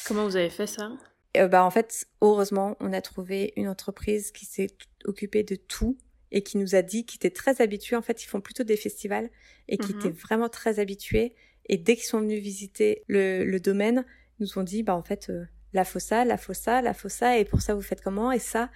Comment 0.07 0.25
vous 0.25 0.37
avez 0.37 0.50
fait 0.50 0.67
ça? 0.67 0.91
Euh, 1.37 1.49
bah 1.49 1.64
en 1.64 1.71
fait, 1.71 2.07
heureusement, 2.21 2.76
on 2.81 2.93
a 2.93 3.00
trouvé 3.00 3.53
une 3.57 3.69
entreprise 3.69 4.31
qui 4.31 4.45
s'est 4.47 4.69
occupée 5.05 5.43
de 5.43 5.57
tout 5.57 5.97
et 6.31 6.43
qui 6.43 6.59
nous 6.59 6.75
a 6.75 6.83
dit 6.83 7.05
qu'ils 7.05 7.17
étaient 7.19 7.31
très 7.31 7.61
habitués. 7.61 7.97
En 7.97 8.03
fait, 8.03 8.23
ils 8.23 8.26
font 8.26 8.41
plutôt 8.41 8.64
des 8.64 8.76
festivals 8.76 9.31
et 9.69 9.79
qui 9.79 9.93
Mhm. 9.93 9.99
étaient 9.99 10.11
vraiment 10.11 10.49
très 10.49 10.79
habitués. 10.79 11.35
Et 11.67 11.76
dès 11.76 11.97
qu'ils 11.97 12.05
sont 12.05 12.21
venus 12.21 12.41
visiter 12.43 13.03
le, 13.09 13.45
le 13.45 13.61
domaine, 13.61 14.05
ils 14.38 14.43
nous 14.43 14.59
ont 14.59 14.62
dit, 14.62 14.83
bah 14.83 14.95
en 14.95 15.03
fait, 15.03 15.31
euh, 15.31 15.45
la 15.73 15.85
fossa, 15.85 16.25
la 16.25 16.37
fossa, 16.37 16.83
la 16.83 16.95
fossa, 16.95 17.38
et 17.38 17.45
pour 17.45 17.62
ça 17.62 17.75
vous 17.75 17.83
faites 17.83 18.00
comment? 18.00 18.31
Et 18.31 18.38
ça. 18.38 18.71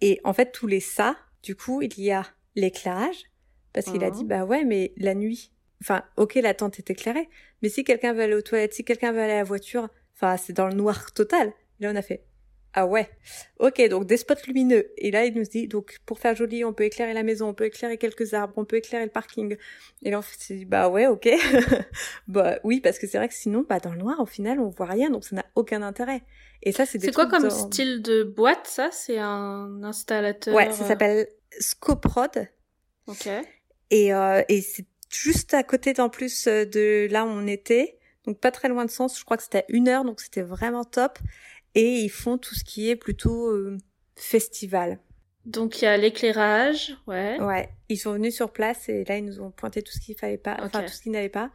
Et 0.00 0.20
en 0.24 0.32
fait, 0.34 0.52
tous 0.52 0.66
les 0.66 0.80
ça, 0.80 1.16
du 1.42 1.54
coup, 1.56 1.80
il 1.82 1.98
y 1.98 2.10
a 2.10 2.26
l'éclairage 2.56 3.24
parce 3.72 3.86
qu'il 3.86 4.04
a 4.04 4.10
dit, 4.10 4.24
bah 4.24 4.44
ouais, 4.44 4.64
mais 4.64 4.92
la 4.96 5.14
nuit. 5.14 5.52
Enfin, 5.82 6.02
ok, 6.16 6.34
la 6.36 6.54
tente 6.54 6.78
est 6.78 6.90
éclairée, 6.90 7.28
mais 7.62 7.68
si 7.68 7.84
quelqu'un 7.84 8.12
veut 8.14 8.22
aller 8.22 8.34
aux 8.34 8.42
toilettes, 8.42 8.72
si 8.74 8.84
quelqu'un 8.84 9.12
veut 9.12 9.20
aller 9.20 9.34
à 9.34 9.38
la 9.38 9.44
voiture, 9.44 9.88
enfin, 10.16 10.36
c'est 10.36 10.52
dans 10.52 10.66
le 10.66 10.74
noir 10.74 11.12
total. 11.12 11.52
Et 11.80 11.84
là, 11.84 11.92
on 11.92 11.96
a 11.96 12.02
fait, 12.02 12.24
ah 12.78 12.86
ouais, 12.86 13.08
ok, 13.58 13.88
donc 13.88 14.06
des 14.06 14.18
spots 14.18 14.34
lumineux. 14.46 14.92
Et 14.98 15.10
là, 15.10 15.24
il 15.24 15.34
nous 15.34 15.44
dit, 15.44 15.66
donc 15.66 15.98
pour 16.04 16.18
faire 16.18 16.36
joli, 16.36 16.62
on 16.62 16.74
peut 16.74 16.84
éclairer 16.84 17.14
la 17.14 17.22
maison, 17.22 17.48
on 17.48 17.54
peut 17.54 17.64
éclairer 17.64 17.96
quelques 17.96 18.34
arbres, 18.34 18.52
on 18.58 18.66
peut 18.66 18.76
éclairer 18.76 19.04
le 19.04 19.10
parking. 19.10 19.56
Et 20.02 20.10
là, 20.10 20.18
on 20.18 20.22
s'est 20.22 20.56
dit, 20.56 20.64
bah 20.66 20.90
ouais, 20.90 21.06
ok. 21.06 21.26
bah 22.28 22.58
oui, 22.64 22.80
parce 22.80 22.98
que 22.98 23.06
c'est 23.06 23.16
vrai 23.16 23.28
que 23.28 23.34
sinon, 23.34 23.64
bah 23.66 23.80
dans 23.80 23.92
le 23.92 23.98
noir, 23.98 24.20
au 24.20 24.26
final, 24.26 24.60
on 24.60 24.68
voit 24.68 24.86
rien, 24.86 25.08
donc 25.08 25.24
ça 25.24 25.36
n'a 25.36 25.46
aucun 25.54 25.80
intérêt. 25.80 26.22
Et 26.62 26.72
ça, 26.72 26.84
c'est 26.84 26.98
des 26.98 27.06
C'est 27.06 27.14
quoi 27.14 27.26
comme 27.28 27.48
style 27.48 28.02
de 28.02 28.24
boîte, 28.24 28.66
ça? 28.66 28.90
C'est 28.92 29.18
un 29.18 29.82
installateur 29.82 30.54
Ouais, 30.54 30.70
ça 30.72 30.84
euh, 30.84 30.88
s'appelle 30.88 31.28
Scoprod. 31.58 32.46
Ok. 33.06 33.28
Et, 33.90 34.12
euh, 34.12 34.42
et 34.48 34.60
c'est 34.60 34.86
juste 35.10 35.54
à 35.54 35.62
côté 35.62 35.98
en 35.98 36.10
plus 36.10 36.46
euh, 36.46 36.66
de 36.66 37.08
là 37.10 37.24
où 37.24 37.28
on 37.28 37.46
était, 37.46 37.98
donc 38.26 38.38
pas 38.40 38.50
très 38.50 38.68
loin 38.68 38.84
de 38.84 38.90
Sens. 38.90 39.18
Je 39.18 39.24
crois 39.24 39.36
que 39.36 39.42
c'était 39.42 39.58
à 39.58 39.64
une 39.68 39.88
heure, 39.88 40.04
donc 40.04 40.20
c'était 40.20 40.42
vraiment 40.42 40.84
top. 40.84 41.18
Et 41.74 42.00
ils 42.00 42.08
font 42.10 42.38
tout 42.38 42.54
ce 42.54 42.64
qui 42.64 42.88
est 42.90 42.96
plutôt 42.96 43.48
euh, 43.50 43.76
festival. 44.16 44.98
Donc 45.44 45.80
il 45.80 45.84
y 45.84 45.88
a 45.88 45.96
l'éclairage, 45.96 46.96
ouais. 47.06 47.40
Ouais, 47.40 47.68
ils 47.88 47.98
sont 47.98 48.12
venus 48.14 48.34
sur 48.34 48.50
place 48.52 48.88
et 48.88 49.04
là 49.04 49.16
ils 49.16 49.24
nous 49.24 49.40
ont 49.40 49.50
pointé 49.52 49.80
tout 49.82 49.92
ce 49.92 50.00
qu'il 50.00 50.16
fallait 50.16 50.38
pas, 50.38 50.56
enfin 50.60 50.80
Ok. 50.80 50.86
tout 50.86 50.92
ce 50.92 51.02
qui 51.02 51.10
n'allait 51.10 51.28
pas. 51.28 51.50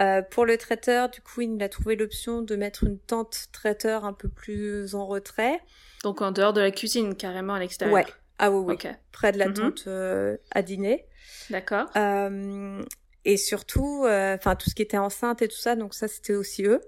Euh, 0.00 0.22
pour 0.22 0.46
le 0.46 0.56
traiteur, 0.56 1.08
du 1.10 1.20
coup, 1.20 1.40
il 1.42 1.62
a 1.62 1.68
trouvé 1.68 1.96
l'option 1.96 2.42
de 2.42 2.54
mettre 2.56 2.84
une 2.84 2.98
tente 2.98 3.48
traiteur 3.52 4.04
un 4.04 4.12
peu 4.12 4.28
plus 4.28 4.94
en 4.94 5.06
retrait. 5.06 5.60
Donc 6.02 6.22
en 6.22 6.32
dehors 6.32 6.52
de 6.52 6.60
la 6.60 6.70
cuisine, 6.70 7.14
carrément 7.14 7.54
à 7.54 7.58
l'extérieur. 7.58 7.94
Ouais. 7.94 8.06
Ah 8.38 8.50
oui, 8.50 8.62
oui. 8.66 8.74
Ok. 8.74 8.88
Près 9.12 9.32
de 9.32 9.38
la 9.38 9.48
Mhm. 9.48 9.54
tente 9.54 9.84
euh, 9.86 10.36
à 10.50 10.62
dîner. 10.62 11.06
D'accord. 11.50 11.86
Euh, 11.96 12.82
et 13.32 13.36
surtout, 13.36 14.04
euh, 14.06 14.34
enfin 14.36 14.54
tout 14.56 14.70
ce 14.70 14.74
qui 14.74 14.82
était 14.82 14.96
enceinte 14.98 15.42
et 15.42 15.48
tout 15.48 15.56
ça, 15.56 15.76
donc 15.76 15.92
ça 15.94 16.08
c'était 16.08 16.34
aussi 16.34 16.64
eux. 16.64 16.80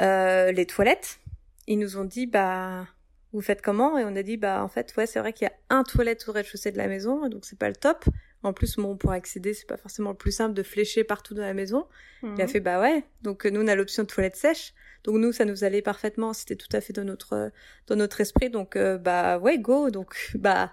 Euh, 0.00 0.50
les 0.52 0.66
toilettes, 0.66 1.20
ils 1.66 1.78
nous 1.78 1.96
ont 1.98 2.04
dit 2.04 2.26
bah 2.26 2.86
vous 3.32 3.40
faites 3.40 3.62
comment? 3.62 3.98
Et 3.98 4.04
on 4.04 4.14
a 4.16 4.22
dit 4.22 4.36
bah 4.36 4.62
en 4.62 4.68
fait 4.68 4.92
ouais 4.96 5.06
c'est 5.06 5.18
vrai 5.20 5.32
qu'il 5.32 5.46
y 5.46 5.50
a 5.50 5.54
un 5.70 5.82
toilette 5.84 6.24
au 6.28 6.32
rez-de-chaussée 6.32 6.72
de 6.72 6.78
la 6.78 6.88
maison, 6.88 7.28
donc 7.28 7.44
c'est 7.44 7.58
pas 7.58 7.68
le 7.68 7.76
top. 7.76 8.04
En 8.42 8.52
plus 8.52 8.76
bon 8.76 8.96
pour 8.96 9.12
accéder 9.12 9.54
c'est 9.54 9.66
pas 9.66 9.76
forcément 9.78 10.10
le 10.10 10.16
plus 10.16 10.32
simple 10.32 10.54
de 10.54 10.62
flécher 10.62 11.02
partout 11.04 11.34
dans 11.34 11.42
la 11.42 11.54
maison. 11.54 11.86
Il 12.22 12.40
a 12.40 12.44
Mhm. 12.44 12.48
fait 12.48 12.60
bah 12.60 12.80
ouais, 12.80 13.04
donc 13.22 13.46
euh, 13.46 13.50
nous 13.50 13.60
on 13.62 13.68
a 13.68 13.74
l'option 13.74 14.02
de 14.02 14.08
toilette 14.08 14.36
sèche, 14.36 14.74
donc 15.04 15.16
nous 15.16 15.32
ça 15.32 15.44
nous 15.44 15.64
allait 15.64 15.82
parfaitement, 15.82 16.32
c'était 16.32 16.56
tout 16.56 16.68
à 16.72 16.80
fait 16.80 16.92
dans 16.92 17.04
notre 17.04 17.50
dans 17.86 17.96
notre 17.96 18.20
esprit, 18.20 18.50
donc 18.50 18.76
euh, 18.76 18.98
bah 18.98 19.38
ouais 19.38 19.58
go, 19.58 19.90
donc 19.90 20.32
bah 20.34 20.72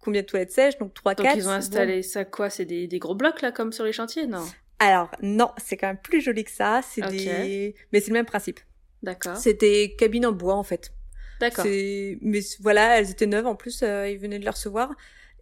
combien 0.00 0.22
de 0.22 0.26
toilettes 0.26 0.52
sèches 0.52 0.78
Donc 0.78 0.94
3 0.94 1.14
Donc 1.14 1.26
4 1.26 1.36
ils 1.36 1.48
ont 1.48 1.52
installé 1.52 2.02
ça 2.02 2.24
quoi? 2.24 2.50
C'est 2.50 2.64
des, 2.64 2.86
des 2.86 2.98
gros 2.98 3.14
blocs 3.14 3.40
là 3.42 3.52
comme 3.52 3.72
sur 3.72 3.84
les 3.84 3.92
chantiers 3.92 4.26
Non? 4.26 4.44
Alors 4.80 5.10
non, 5.22 5.50
c'est 5.56 5.76
quand 5.76 5.88
même 5.88 5.98
plus 6.02 6.20
joli 6.20 6.44
que 6.44 6.50
ça. 6.52 6.80
C'est 6.88 7.00
des, 7.08 7.74
mais 7.92 8.00
c'est 8.00 8.08
le 8.10 8.14
même 8.14 8.26
principe. 8.26 8.60
D'accord. 9.02 9.36
C'est 9.36 9.54
des 9.60 9.94
cabines 9.96 10.26
en 10.26 10.32
bois 10.32 10.54
en 10.54 10.62
fait. 10.62 10.92
D'accord. 11.40 11.64
Mais 11.66 12.40
voilà, 12.60 12.98
elles 12.98 13.10
étaient 13.10 13.26
neuves 13.26 13.46
en 13.46 13.54
plus. 13.56 13.82
euh, 13.82 14.08
ils 14.08 14.18
venaient 14.18 14.38
de 14.38 14.44
les 14.44 14.50
recevoir 14.50 14.92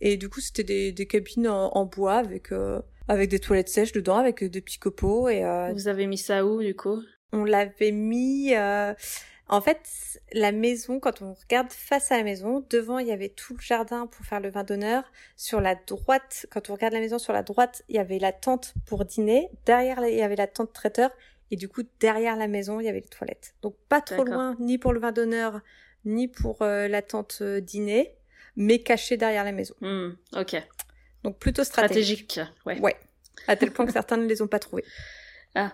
et 0.00 0.16
du 0.18 0.28
coup 0.28 0.40
c'était 0.40 0.64
des, 0.64 0.92
des 0.92 1.06
cabines 1.06 1.48
en, 1.48 1.68
en 1.74 1.84
bois 1.86 2.14
avec 2.16 2.52
euh, 2.52 2.80
avec 3.08 3.30
des 3.30 3.38
toilettes 3.38 3.68
sèches 3.68 3.92
dedans, 3.92 4.16
avec 4.16 4.42
euh, 4.42 4.48
des 4.48 4.60
petits 4.60 4.78
copeaux 4.78 5.28
et 5.28 5.44
euh, 5.44 5.70
Vous 5.72 5.88
avez 5.88 6.06
mis 6.06 6.18
ça 6.18 6.44
où 6.44 6.62
du 6.62 6.74
coup? 6.74 7.00
on 7.32 7.44
l'avait 7.44 7.90
mis. 7.92 8.52
En 9.48 9.60
fait, 9.60 10.20
la 10.32 10.50
maison, 10.50 10.98
quand 10.98 11.22
on 11.22 11.34
regarde 11.34 11.70
face 11.70 12.10
à 12.10 12.16
la 12.16 12.24
maison, 12.24 12.64
devant 12.68 12.98
il 12.98 13.06
y 13.06 13.12
avait 13.12 13.28
tout 13.28 13.54
le 13.54 13.60
jardin 13.60 14.08
pour 14.08 14.26
faire 14.26 14.40
le 14.40 14.50
vin 14.50 14.64
d'honneur. 14.64 15.04
Sur 15.36 15.60
la 15.60 15.76
droite, 15.76 16.46
quand 16.50 16.68
on 16.68 16.74
regarde 16.74 16.94
la 16.94 17.00
maison 17.00 17.18
sur 17.18 17.32
la 17.32 17.42
droite, 17.44 17.84
il 17.88 17.94
y 17.94 17.98
avait 18.00 18.18
la 18.18 18.32
tente 18.32 18.74
pour 18.86 19.04
dîner. 19.04 19.48
Derrière, 19.64 20.04
il 20.04 20.16
y 20.16 20.22
avait 20.22 20.34
la 20.36 20.48
tente 20.48 20.72
traiteur. 20.72 21.10
Et 21.52 21.56
du 21.56 21.68
coup, 21.68 21.82
derrière 22.00 22.34
la 22.36 22.48
maison, 22.48 22.80
il 22.80 22.86
y 22.86 22.88
avait 22.88 23.00
les 23.00 23.06
toilettes. 23.08 23.54
Donc 23.62 23.76
pas 23.88 24.00
trop 24.00 24.24
loin, 24.24 24.56
ni 24.58 24.78
pour 24.78 24.92
le 24.92 24.98
vin 24.98 25.12
d'honneur, 25.12 25.60
ni 26.04 26.26
pour 26.26 26.62
euh, 26.62 26.88
la 26.88 27.02
tente 27.02 27.38
euh, 27.40 27.60
dîner, 27.60 28.16
mais 28.56 28.80
caché 28.80 29.16
derrière 29.16 29.44
la 29.44 29.52
maison. 29.52 29.74
Hmm, 29.80 30.10
Ok. 30.34 30.56
Donc 31.22 31.38
plutôt 31.38 31.62
stratégique. 31.62 32.32
Stratégique. 32.32 32.56
Ouais. 32.66 32.80
Ouais. 32.80 32.96
À 33.46 33.54
tel 33.54 33.72
point 33.72 33.86
que 33.86 33.92
certains 33.92 34.16
ne 34.16 34.26
les 34.26 34.42
ont 34.42 34.48
pas 34.48 34.58
trouvés. 34.58 34.84
Ah. 35.54 35.72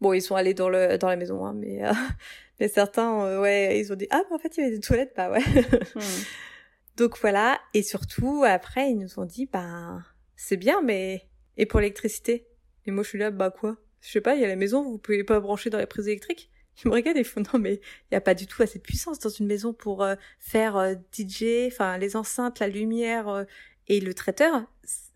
Bon, 0.00 0.12
ils 0.12 0.22
sont 0.22 0.36
allés 0.36 0.54
dans 0.54 0.68
le 0.68 0.96
dans 0.98 1.08
la 1.08 1.16
maison, 1.16 1.44
hein, 1.44 1.54
mais 1.54 1.84
euh, 1.84 1.92
mais 2.60 2.68
certains, 2.68 3.24
euh, 3.24 3.40
ouais, 3.40 3.78
ils 3.80 3.92
ont 3.92 3.96
dit 3.96 4.06
ah, 4.10 4.22
mais 4.28 4.36
en 4.36 4.38
fait 4.38 4.56
il 4.56 4.60
y 4.60 4.66
avait 4.66 4.74
des 4.76 4.80
toilettes, 4.80 5.12
bah 5.16 5.30
ouais. 5.30 5.42
Hmm. 5.94 6.00
Donc 6.96 7.18
voilà, 7.20 7.60
et 7.74 7.82
surtout 7.82 8.44
après 8.46 8.90
ils 8.90 8.98
nous 8.98 9.18
ont 9.18 9.24
dit 9.24 9.46
bah 9.46 9.98
c'est 10.36 10.56
bien, 10.56 10.82
mais 10.82 11.26
et 11.56 11.66
pour 11.66 11.80
l'électricité? 11.80 12.46
Et 12.86 12.90
moi 12.90 13.02
je 13.02 13.08
suis 13.08 13.18
là 13.18 13.30
bah 13.30 13.50
quoi? 13.50 13.76
Je 14.00 14.10
sais 14.10 14.20
pas, 14.20 14.34
il 14.36 14.40
y 14.40 14.44
a 14.44 14.48
la 14.48 14.56
maison, 14.56 14.82
vous 14.82 14.98
pouvez 14.98 15.24
pas 15.24 15.40
brancher 15.40 15.70
dans 15.70 15.78
les 15.78 15.86
prises 15.86 16.06
électriques? 16.08 16.50
Ils 16.84 16.88
me 16.88 16.94
regardent 16.94 17.16
et 17.16 17.20
ils 17.20 17.24
font 17.24 17.42
non 17.52 17.58
mais 17.58 17.74
il 17.74 18.14
y 18.14 18.16
a 18.16 18.20
pas 18.20 18.34
du 18.34 18.46
tout 18.46 18.62
assez 18.62 18.78
de 18.78 18.84
puissance 18.84 19.18
dans 19.18 19.30
une 19.30 19.46
maison 19.46 19.72
pour 19.72 20.04
euh, 20.04 20.14
faire 20.38 20.76
euh, 20.76 20.94
DJ, 21.12 21.66
enfin 21.66 21.98
les 21.98 22.14
enceintes, 22.14 22.60
la 22.60 22.68
lumière 22.68 23.46
et 23.88 23.98
le 24.00 24.14
traiteur. 24.14 24.62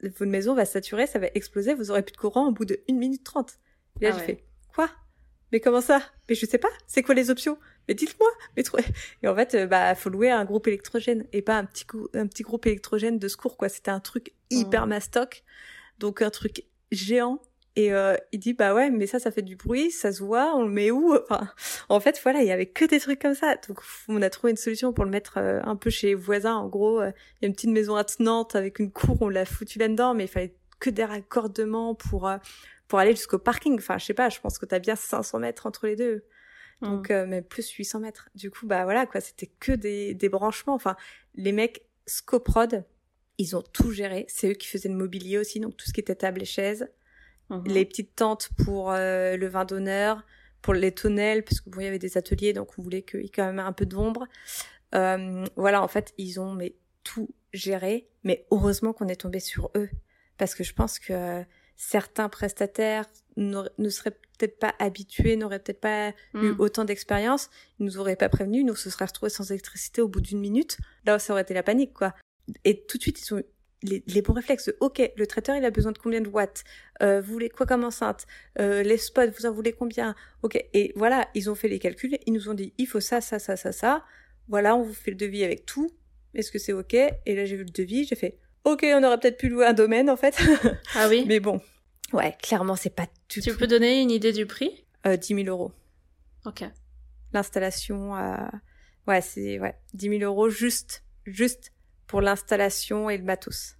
Votre 0.02 0.26
maison 0.26 0.54
va 0.54 0.64
saturer, 0.64 1.06
ça 1.06 1.20
va 1.20 1.28
exploser, 1.34 1.74
vous 1.74 1.92
aurez 1.92 2.02
plus 2.02 2.12
de 2.12 2.16
courant 2.16 2.48
au 2.48 2.52
bout 2.52 2.64
de 2.64 2.80
1 2.90 2.94
minute 2.94 3.22
30. 3.22 3.58
Et 4.00 4.04
là 4.04 4.10
Ah 4.10 4.14
j'ai 4.14 4.20
ouais. 4.20 4.26
fait 4.26 4.44
quoi? 4.74 4.88
Mais 5.52 5.60
comment 5.60 5.80
ça? 5.82 6.00
Mais 6.28 6.34
je 6.34 6.46
sais 6.46 6.58
pas, 6.58 6.68
c'est 6.86 7.02
quoi 7.02 7.14
les 7.14 7.28
options? 7.30 7.58
Mais 7.88 7.94
dites-moi 7.94 8.28
mais 8.56 8.62
trou- 8.62 8.78
Et 9.22 9.28
en 9.28 9.34
fait, 9.34 9.54
euh, 9.54 9.66
bah, 9.66 9.94
faut 9.94 10.08
louer 10.08 10.30
un 10.30 10.44
groupe 10.44 10.66
électrogène 10.66 11.26
et 11.32 11.42
pas 11.42 11.56
un 11.58 11.64
petit, 11.64 11.84
un 12.14 12.26
petit 12.26 12.42
groupe 12.42 12.66
électrogène 12.66 13.18
de 13.18 13.28
secours, 13.28 13.56
quoi. 13.56 13.68
C'était 13.68 13.90
un 13.90 14.00
truc 14.00 14.32
hyper 14.50 14.86
Mm. 14.86 14.90
mastoc. 14.90 15.42
Donc, 15.98 16.22
un 16.22 16.30
truc 16.30 16.64
géant. 16.90 17.40
Et 17.74 17.92
euh, 17.92 18.16
il 18.32 18.38
dit, 18.38 18.52
bah 18.52 18.74
ouais, 18.74 18.90
mais 18.90 19.06
ça, 19.06 19.18
ça 19.18 19.30
fait 19.30 19.40
du 19.42 19.56
bruit, 19.56 19.90
ça 19.90 20.12
se 20.12 20.22
voit, 20.22 20.54
on 20.56 20.62
le 20.64 20.70
met 20.70 20.90
où? 20.90 21.14
Enfin, 21.16 21.48
en 21.88 22.00
fait, 22.00 22.20
voilà, 22.22 22.42
il 22.42 22.46
y 22.46 22.52
avait 22.52 22.66
que 22.66 22.84
des 22.84 23.00
trucs 23.00 23.20
comme 23.20 23.34
ça. 23.34 23.56
Donc, 23.68 23.80
on 24.08 24.20
a 24.20 24.28
trouvé 24.30 24.50
une 24.50 24.56
solution 24.58 24.92
pour 24.92 25.04
le 25.04 25.10
mettre 25.10 25.38
euh, 25.38 25.60
un 25.64 25.76
peu 25.76 25.88
chez 25.90 26.08
les 26.08 26.14
voisins. 26.14 26.54
En 26.56 26.68
gros, 26.68 27.00
euh, 27.00 27.10
il 27.40 27.42
y 27.42 27.46
a 27.46 27.48
une 27.48 27.54
petite 27.54 27.70
maison 27.70 27.96
attenante 27.96 28.56
avec 28.56 28.78
une 28.78 28.90
cour, 28.92 29.16
on 29.22 29.28
l'a 29.30 29.44
foutu 29.46 29.78
là-dedans, 29.78 30.12
mais 30.14 30.24
il 30.24 30.28
fallait 30.28 30.54
que 30.80 30.90
des 30.90 31.04
raccordements 31.04 31.94
pour, 31.94 32.28
euh, 32.28 32.36
pour 32.92 32.98
aller 32.98 33.12
jusqu'au 33.12 33.38
parking. 33.38 33.78
Enfin, 33.78 33.96
je 33.96 34.04
sais 34.04 34.12
pas, 34.12 34.28
je 34.28 34.38
pense 34.38 34.58
que 34.58 34.66
t'as 34.66 34.78
bien 34.78 34.96
500 34.96 35.38
mètres 35.38 35.64
entre 35.64 35.86
les 35.86 35.96
deux. 35.96 36.26
Donc, 36.82 37.08
Hmm. 37.08 37.12
euh, 37.14 37.26
mais 37.26 37.40
plus 37.40 37.66
800 37.70 38.00
mètres. 38.00 38.28
Du 38.34 38.50
coup, 38.50 38.66
bah 38.66 38.84
voilà, 38.84 39.06
quoi, 39.06 39.22
c'était 39.22 39.46
que 39.46 39.72
des, 39.72 40.12
des 40.12 40.28
branchements. 40.28 40.74
Enfin, 40.74 40.94
les 41.34 41.52
mecs 41.52 41.86
Scoprod, 42.04 42.84
ils 43.38 43.56
ont 43.56 43.62
tout 43.62 43.92
géré. 43.92 44.26
C'est 44.28 44.50
eux 44.50 44.52
qui 44.52 44.68
faisaient 44.68 44.90
le 44.90 44.94
mobilier 44.94 45.38
aussi, 45.38 45.58
donc 45.58 45.74
tout 45.74 45.86
ce 45.86 45.94
qui 45.94 46.00
était 46.00 46.16
table 46.16 46.42
et 46.42 46.44
chaises. 46.44 46.86
Mhm. 47.48 47.64
Les 47.64 47.86
petites 47.86 48.14
tentes 48.14 48.50
pour 48.62 48.92
euh, 48.92 49.38
le 49.38 49.46
vin 49.48 49.64
d'honneur, 49.64 50.22
pour 50.60 50.74
les 50.74 50.92
tonnelles, 50.92 51.44
parce 51.44 51.62
que 51.62 51.70
bon, 51.70 51.80
il 51.80 51.84
y 51.84 51.88
avait 51.88 51.98
des 51.98 52.18
ateliers, 52.18 52.52
donc 52.52 52.78
on 52.78 52.82
voulait 52.82 53.00
qu'il 53.00 53.22
y 53.22 53.24
ait 53.24 53.30
quand 53.30 53.46
même 53.46 53.58
un 53.58 53.72
peu 53.72 53.86
d'ombre. 53.86 54.26
Euh, 54.94 55.46
voilà, 55.56 55.82
en 55.82 55.88
fait, 55.88 56.12
ils 56.18 56.40
ont 56.40 56.52
mais 56.52 56.74
tout 57.04 57.30
géré. 57.54 58.06
Mais 58.22 58.44
heureusement 58.50 58.92
qu'on 58.92 59.08
est 59.08 59.16
tombé 59.22 59.40
sur 59.40 59.70
eux, 59.76 59.88
parce 60.36 60.54
que 60.54 60.62
je 60.62 60.74
pense 60.74 60.98
que 60.98 61.42
certains 61.76 62.28
prestataires 62.28 63.06
ne 63.36 63.88
seraient 63.88 64.10
peut-être 64.10 64.58
pas 64.58 64.74
habitués, 64.78 65.36
n'auraient 65.36 65.58
peut-être 65.58 65.80
pas 65.80 66.10
eu 66.34 66.50
Hmm. 66.50 66.56
autant 66.60 66.84
d'expérience, 66.84 67.48
ils 67.78 67.86
nous 67.86 67.98
auraient 67.98 68.16
pas 68.16 68.28
prévenus, 68.28 68.64
nous 68.64 68.76
se 68.76 68.90
seraient 68.90 69.06
retrouvés 69.06 69.30
sans 69.30 69.50
électricité 69.50 70.00
au 70.02 70.08
bout 70.08 70.20
d'une 70.20 70.40
minute. 70.40 70.76
Là, 71.06 71.18
ça 71.18 71.32
aurait 71.32 71.42
été 71.42 71.54
la 71.54 71.62
panique, 71.62 71.94
quoi. 71.94 72.14
Et 72.64 72.84
tout 72.84 72.98
de 72.98 73.02
suite, 73.02 73.20
ils 73.26 73.34
ont 73.34 73.38
eu 73.38 73.44
les, 73.84 74.02
les 74.06 74.22
bons 74.22 74.32
réflexes. 74.34 74.66
de, 74.66 74.76
Ok, 74.80 75.00
le 75.16 75.26
traiteur, 75.26 75.56
il 75.56 75.64
a 75.64 75.70
besoin 75.70 75.92
de 75.92 75.98
combien 75.98 76.20
de 76.20 76.28
watts? 76.28 76.62
Euh, 77.02 77.20
Vous 77.20 77.32
voulez 77.32 77.48
quoi 77.48 77.66
comme 77.66 77.84
enceinte? 77.84 78.26
Euh, 78.60 78.82
Les 78.82 78.96
spots, 78.98 79.30
vous 79.38 79.46
en 79.46 79.52
voulez 79.52 79.72
combien? 79.72 80.14
Ok, 80.42 80.56
et 80.72 80.92
voilà, 80.94 81.28
ils 81.34 81.48
ont 81.50 81.54
fait 81.54 81.68
les 81.68 81.78
calculs, 81.78 82.18
ils 82.26 82.32
nous 82.32 82.48
ont 82.48 82.54
dit, 82.54 82.74
il 82.78 82.86
faut 82.86 83.00
ça, 83.00 83.20
ça, 83.20 83.38
ça, 83.38 83.56
ça, 83.56 83.72
ça. 83.72 84.04
Voilà, 84.48 84.76
on 84.76 84.82
vous 84.82 84.92
fait 84.94 85.10
le 85.10 85.16
devis 85.16 85.42
avec 85.44 85.64
tout. 85.66 85.90
Est-ce 86.34 86.50
que 86.52 86.58
c'est 86.58 86.72
ok? 86.72 86.94
Et 86.94 87.34
là, 87.34 87.44
j'ai 87.44 87.56
vu 87.56 87.64
le 87.64 87.70
devis, 87.70 88.04
j'ai 88.04 88.16
fait, 88.16 88.38
ok, 88.64 88.84
on 88.94 89.02
aurait 89.04 89.18
peut-être 89.18 89.38
pu 89.38 89.48
louer 89.48 89.66
un 89.66 89.72
domaine, 89.72 90.08
en 90.10 90.16
fait. 90.16 90.36
Ah 90.94 91.08
oui 91.08 91.24
Mais 91.26 91.40
bon, 91.40 91.60
ouais, 92.12 92.36
clairement, 92.42 92.76
c'est 92.76 92.94
pas 92.94 93.06
du 93.28 93.40
Tu 93.40 93.50
tout 93.50 93.56
peux 93.58 93.66
donner 93.66 94.00
une 94.00 94.10
idée 94.10 94.32
du 94.32 94.46
prix? 94.46 94.84
Euh, 95.06 95.16
10 95.16 95.34
000 95.44 95.48
euros. 95.48 95.72
Ok. 96.44 96.64
L'installation, 97.32 98.16
euh, 98.16 98.36
ouais, 99.06 99.20
c'est 99.20 99.58
ouais, 99.58 99.76
10 99.94 100.18
000 100.18 100.22
euros 100.22 100.48
juste, 100.50 101.02
juste 101.24 101.72
pour 102.06 102.20
l'installation 102.20 103.08
et 103.10 103.16
le 103.16 103.24
matos. 103.24 103.76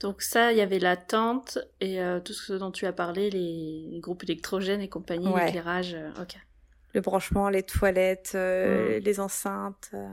Donc 0.00 0.22
ça, 0.22 0.52
il 0.52 0.58
y 0.58 0.60
avait 0.60 0.78
la 0.78 0.96
tente 0.96 1.58
et 1.80 2.00
euh, 2.00 2.20
tout 2.20 2.32
ce 2.32 2.52
dont 2.52 2.70
tu 2.70 2.86
as 2.86 2.92
parlé, 2.92 3.30
les, 3.30 3.98
groupes 4.00 4.22
électrogènes 4.24 4.80
et 4.80 4.88
compagnie, 4.88 5.26
Ouais. 5.28 5.46
l'éclairage. 5.46 5.94
euh, 5.94 6.10
ok. 6.22 6.36
Le 6.94 7.00
branchement, 7.00 7.48
les 7.50 7.62
toilettes, 7.64 8.32
euh, 8.34 8.98
Mm. 8.98 9.02
les 9.02 9.20
enceintes. 9.20 9.90
euh. 9.94 10.08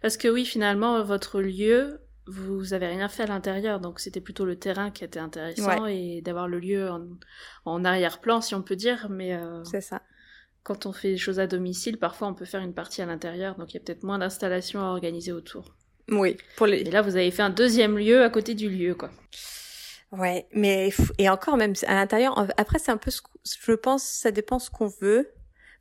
Parce 0.00 0.16
que 0.16 0.28
oui, 0.28 0.44
finalement, 0.46 1.02
votre 1.04 1.40
lieu, 1.40 2.00
vous 2.26 2.72
avez 2.72 2.86
rien 2.86 3.08
fait 3.08 3.24
à 3.24 3.26
l'intérieur, 3.26 3.80
donc 3.80 4.00
c'était 4.00 4.20
plutôt 4.20 4.44
le 4.44 4.56
terrain 4.58 4.90
qui 4.90 5.04
était 5.04 5.20
intéressant 5.20 5.86
et 5.86 6.22
d'avoir 6.22 6.48
le 6.48 6.58
lieu 6.58 6.90
en, 6.90 7.06
en 7.64 7.84
arrière-plan, 7.84 8.40
si 8.40 8.54
on 8.54 8.62
peut 8.62 8.76
dire. 8.76 9.08
Mais 9.10 9.34
euh, 9.34 9.62
C'est 9.64 9.80
ça. 9.82 10.00
quand 10.62 10.86
on 10.86 10.92
fait 10.92 11.10
des 11.12 11.16
choses 11.18 11.38
à 11.40 11.46
domicile, 11.46 11.98
parfois 11.98 12.28
on 12.28 12.34
peut 12.34 12.46
faire 12.46 12.62
une 12.62 12.74
partie 12.74 13.02
à 13.02 13.06
l'intérieur, 13.06 13.56
donc 13.56 13.72
il 13.72 13.78
y 13.78 13.80
a 13.80 13.84
peut-être 13.84 14.02
moins 14.04 14.18
d'installations 14.18 14.80
à 14.80 14.86
organiser 14.86 15.32
autour. 15.32 15.74
Oui, 16.10 16.36
pour 16.56 16.66
les. 16.66 16.80
Et 16.80 16.90
là, 16.90 17.00
vous 17.02 17.16
avez 17.16 17.30
fait 17.30 17.42
un 17.42 17.50
deuxième 17.50 17.96
lieu 17.98 18.22
à 18.22 18.28
côté 18.30 18.54
du 18.54 18.68
lieu, 18.68 18.94
quoi. 18.94 19.10
Ouais, 20.12 20.46
mais 20.52 20.90
et 21.18 21.28
encore 21.28 21.56
même 21.56 21.72
à 21.86 21.94
l'intérieur. 21.94 22.46
Après, 22.56 22.78
c'est 22.78 22.92
un 22.92 22.96
peu, 22.98 23.10
ce 23.10 23.20
je 23.44 23.72
pense, 23.72 24.02
ça 24.04 24.30
dépend 24.30 24.58
ce 24.58 24.70
qu'on 24.70 24.86
veut, 25.00 25.28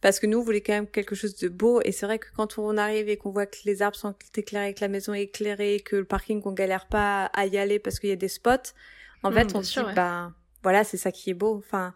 parce 0.03 0.19
que 0.19 0.27
nous, 0.27 0.37
on 0.39 0.43
voulait 0.43 0.61
quand 0.61 0.73
même 0.73 0.87
quelque 0.87 1.15
chose 1.15 1.35
de 1.37 1.47
beau. 1.47 1.81
Et 1.83 1.91
c'est 1.91 2.05
vrai 2.05 2.19
que 2.19 2.27
quand 2.35 2.57
on 2.59 2.77
arrive 2.77 3.07
et 3.09 3.17
qu'on 3.17 3.31
voit 3.31 3.45
que 3.45 3.57
les 3.65 3.81
arbres 3.81 3.95
sont 3.97 4.13
éclairés, 4.35 4.73
que 4.75 4.81
la 4.81 4.89
maison 4.89 5.13
est 5.13 5.23
éclairée, 5.23 5.79
que 5.79 5.95
le 5.95 6.05
parking, 6.05 6.41
on 6.45 6.51
galère 6.51 6.87
pas 6.87 7.25
à 7.27 7.45
y 7.45 7.57
aller 7.57 7.79
parce 7.79 7.99
qu'il 7.99 8.09
y 8.09 8.13
a 8.13 8.17
des 8.17 8.27
spots. 8.27 8.73
En 9.23 9.31
Mm, 9.31 9.33
fait, 9.33 9.55
on 9.55 9.63
se 9.63 9.79
dit, 9.79 9.85
ouais. 9.85 9.93
bah, 9.95 10.33
voilà, 10.61 10.83
c'est 10.83 10.97
ça 10.97 11.11
qui 11.11 11.29
est 11.29 11.33
beau. 11.33 11.55
Enfin, 11.57 11.93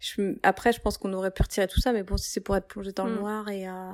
je- 0.00 0.34
après, 0.42 0.72
je 0.72 0.80
pense 0.80 0.96
qu'on 0.98 1.12
aurait 1.12 1.30
pu 1.30 1.42
retirer 1.42 1.68
tout 1.68 1.80
ça, 1.80 1.92
mais 1.92 2.02
bon, 2.02 2.16
si 2.16 2.30
c'est 2.30 2.40
pour 2.40 2.56
être 2.56 2.68
plongé 2.68 2.92
dans 2.92 3.06
le 3.06 3.12
Mm. 3.12 3.18
noir 3.18 3.48
et. 3.50 3.68
euh, 3.68 3.92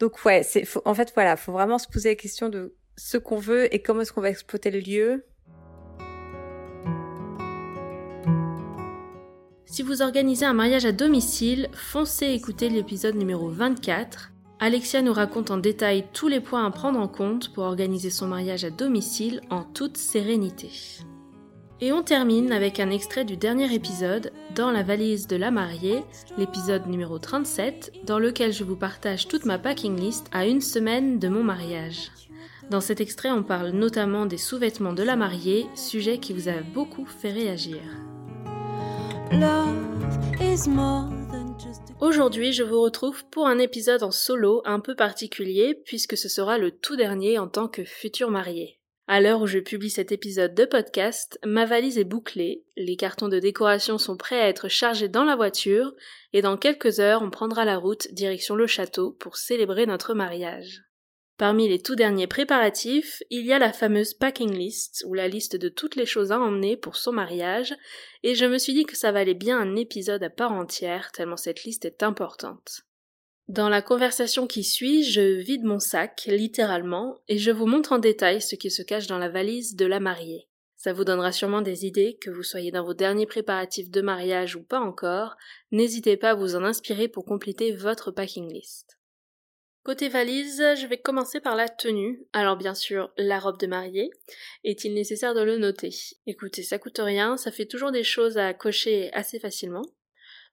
Donc 0.00 0.24
ouais, 0.24 0.42
c'est, 0.42 0.64
en 0.84 0.94
fait, 0.94 1.12
voilà, 1.14 1.36
faut 1.36 1.52
vraiment 1.52 1.78
se 1.78 1.86
poser 1.88 2.08
la 2.10 2.14
question 2.16 2.48
de 2.48 2.74
ce 2.96 3.16
qu'on 3.16 3.38
veut 3.38 3.72
et 3.72 3.80
comment 3.80 4.00
est-ce 4.02 4.12
qu'on 4.12 4.20
va 4.20 4.30
exploiter 4.30 4.70
le 4.72 4.80
lieu. 4.80 5.24
Si 9.72 9.82
vous 9.82 10.02
organisez 10.02 10.44
un 10.44 10.52
mariage 10.52 10.84
à 10.84 10.92
domicile, 10.92 11.70
foncez 11.72 12.26
écouter 12.26 12.68
l'épisode 12.68 13.14
numéro 13.14 13.48
24. 13.48 14.30
Alexia 14.60 15.00
nous 15.00 15.14
raconte 15.14 15.50
en 15.50 15.56
détail 15.56 16.04
tous 16.12 16.28
les 16.28 16.40
points 16.40 16.66
à 16.66 16.70
prendre 16.70 17.00
en 17.00 17.08
compte 17.08 17.54
pour 17.54 17.64
organiser 17.64 18.10
son 18.10 18.26
mariage 18.26 18.64
à 18.64 18.70
domicile 18.70 19.40
en 19.48 19.62
toute 19.64 19.96
sérénité. 19.96 20.68
Et 21.80 21.90
on 21.90 22.02
termine 22.02 22.52
avec 22.52 22.80
un 22.80 22.90
extrait 22.90 23.24
du 23.24 23.38
dernier 23.38 23.72
épisode, 23.72 24.30
Dans 24.54 24.70
la 24.70 24.82
valise 24.82 25.26
de 25.26 25.36
la 25.36 25.50
mariée, 25.50 26.04
l'épisode 26.36 26.86
numéro 26.86 27.18
37, 27.18 27.94
dans 28.04 28.18
lequel 28.18 28.52
je 28.52 28.64
vous 28.64 28.76
partage 28.76 29.26
toute 29.26 29.46
ma 29.46 29.58
packing 29.58 29.98
list 29.98 30.26
à 30.32 30.46
une 30.46 30.60
semaine 30.60 31.18
de 31.18 31.28
mon 31.28 31.42
mariage. 31.42 32.10
Dans 32.68 32.82
cet 32.82 33.00
extrait, 33.00 33.30
on 33.30 33.42
parle 33.42 33.70
notamment 33.70 34.26
des 34.26 34.36
sous-vêtements 34.36 34.92
de 34.92 35.02
la 35.02 35.16
mariée, 35.16 35.64
sujet 35.74 36.18
qui 36.18 36.34
vous 36.34 36.50
a 36.50 36.60
beaucoup 36.74 37.06
fait 37.06 37.32
réagir. 37.32 37.80
Aujourd'hui, 42.00 42.52
je 42.52 42.62
vous 42.62 42.80
retrouve 42.80 43.24
pour 43.30 43.46
un 43.46 43.58
épisode 43.58 44.02
en 44.02 44.10
solo 44.10 44.60
un 44.64 44.80
peu 44.80 44.94
particulier 44.94 45.80
puisque 45.86 46.16
ce 46.16 46.28
sera 46.28 46.58
le 46.58 46.70
tout 46.70 46.96
dernier 46.96 47.38
en 47.38 47.48
tant 47.48 47.68
que 47.68 47.84
futur 47.84 48.30
marié. 48.30 48.78
À 49.08 49.20
l'heure 49.20 49.40
où 49.40 49.46
je 49.46 49.58
publie 49.58 49.90
cet 49.90 50.12
épisode 50.12 50.54
de 50.54 50.64
podcast, 50.64 51.38
ma 51.44 51.64
valise 51.64 51.98
est 51.98 52.04
bouclée, 52.04 52.64
les 52.76 52.96
cartons 52.96 53.28
de 53.28 53.38
décoration 53.38 53.98
sont 53.98 54.16
prêts 54.16 54.40
à 54.40 54.48
être 54.48 54.68
chargés 54.68 55.08
dans 55.08 55.24
la 55.24 55.36
voiture 55.36 55.94
et 56.32 56.42
dans 56.42 56.56
quelques 56.56 57.00
heures 57.00 57.22
on 57.22 57.30
prendra 57.30 57.64
la 57.64 57.78
route 57.78 58.12
direction 58.12 58.54
le 58.54 58.66
château 58.66 59.12
pour 59.12 59.36
célébrer 59.36 59.86
notre 59.86 60.14
mariage. 60.14 60.82
Parmi 61.38 61.68
les 61.68 61.80
tout 61.80 61.96
derniers 61.96 62.26
préparatifs, 62.26 63.22
il 63.30 63.44
y 63.44 63.52
a 63.52 63.58
la 63.58 63.72
fameuse 63.72 64.14
packing 64.14 64.52
list 64.52 65.04
ou 65.06 65.14
la 65.14 65.28
liste 65.28 65.56
de 65.56 65.68
toutes 65.68 65.96
les 65.96 66.06
choses 66.06 66.30
à 66.30 66.38
emmener 66.38 66.76
pour 66.76 66.96
son 66.96 67.12
mariage 67.12 67.74
et 68.22 68.34
je 68.34 68.44
me 68.44 68.58
suis 68.58 68.74
dit 68.74 68.84
que 68.84 68.96
ça 68.96 69.12
valait 69.12 69.34
bien 69.34 69.58
un 69.58 69.74
épisode 69.74 70.22
à 70.22 70.30
part 70.30 70.52
entière, 70.52 71.10
tellement 71.12 71.36
cette 71.36 71.64
liste 71.64 71.84
est 71.84 72.02
importante. 72.02 72.82
Dans 73.48 73.68
la 73.68 73.82
conversation 73.82 74.46
qui 74.46 74.62
suit, 74.62 75.02
je 75.02 75.20
vide 75.20 75.64
mon 75.64 75.80
sac, 75.80 76.24
littéralement, 76.26 77.18
et 77.28 77.38
je 77.38 77.50
vous 77.50 77.66
montre 77.66 77.92
en 77.92 77.98
détail 77.98 78.40
ce 78.40 78.54
qui 78.54 78.70
se 78.70 78.82
cache 78.82 79.08
dans 79.08 79.18
la 79.18 79.28
valise 79.28 79.74
de 79.74 79.84
la 79.84 80.00
mariée. 80.00 80.48
Ça 80.76 80.92
vous 80.92 81.04
donnera 81.04 81.32
sûrement 81.32 81.60
des 81.60 81.84
idées, 81.84 82.18
que 82.20 82.30
vous 82.30 82.44
soyez 82.44 82.70
dans 82.70 82.84
vos 82.84 82.94
derniers 82.94 83.26
préparatifs 83.26 83.90
de 83.90 84.00
mariage 84.00 84.56
ou 84.56 84.62
pas 84.62 84.80
encore, 84.80 85.36
n'hésitez 85.70 86.16
pas 86.16 86.30
à 86.30 86.34
vous 86.34 86.54
en 86.54 86.64
inspirer 86.64 87.08
pour 87.08 87.24
compléter 87.24 87.72
votre 87.72 88.10
packing 88.10 88.52
list. 88.52 88.98
Côté 89.84 90.08
valise, 90.08 90.62
je 90.76 90.86
vais 90.86 90.98
commencer 90.98 91.40
par 91.40 91.56
la 91.56 91.68
tenue. 91.68 92.24
Alors 92.32 92.56
bien 92.56 92.74
sûr, 92.74 93.10
la 93.16 93.40
robe 93.40 93.58
de 93.58 93.66
mariée. 93.66 94.10
Est-il 94.62 94.94
nécessaire 94.94 95.34
de 95.34 95.40
le 95.40 95.58
noter? 95.58 95.90
Écoutez, 96.26 96.62
ça 96.62 96.78
coûte 96.78 97.00
rien, 97.02 97.36
ça 97.36 97.50
fait 97.50 97.66
toujours 97.66 97.90
des 97.90 98.04
choses 98.04 98.38
à 98.38 98.54
cocher 98.54 99.12
assez 99.12 99.40
facilement. 99.40 99.82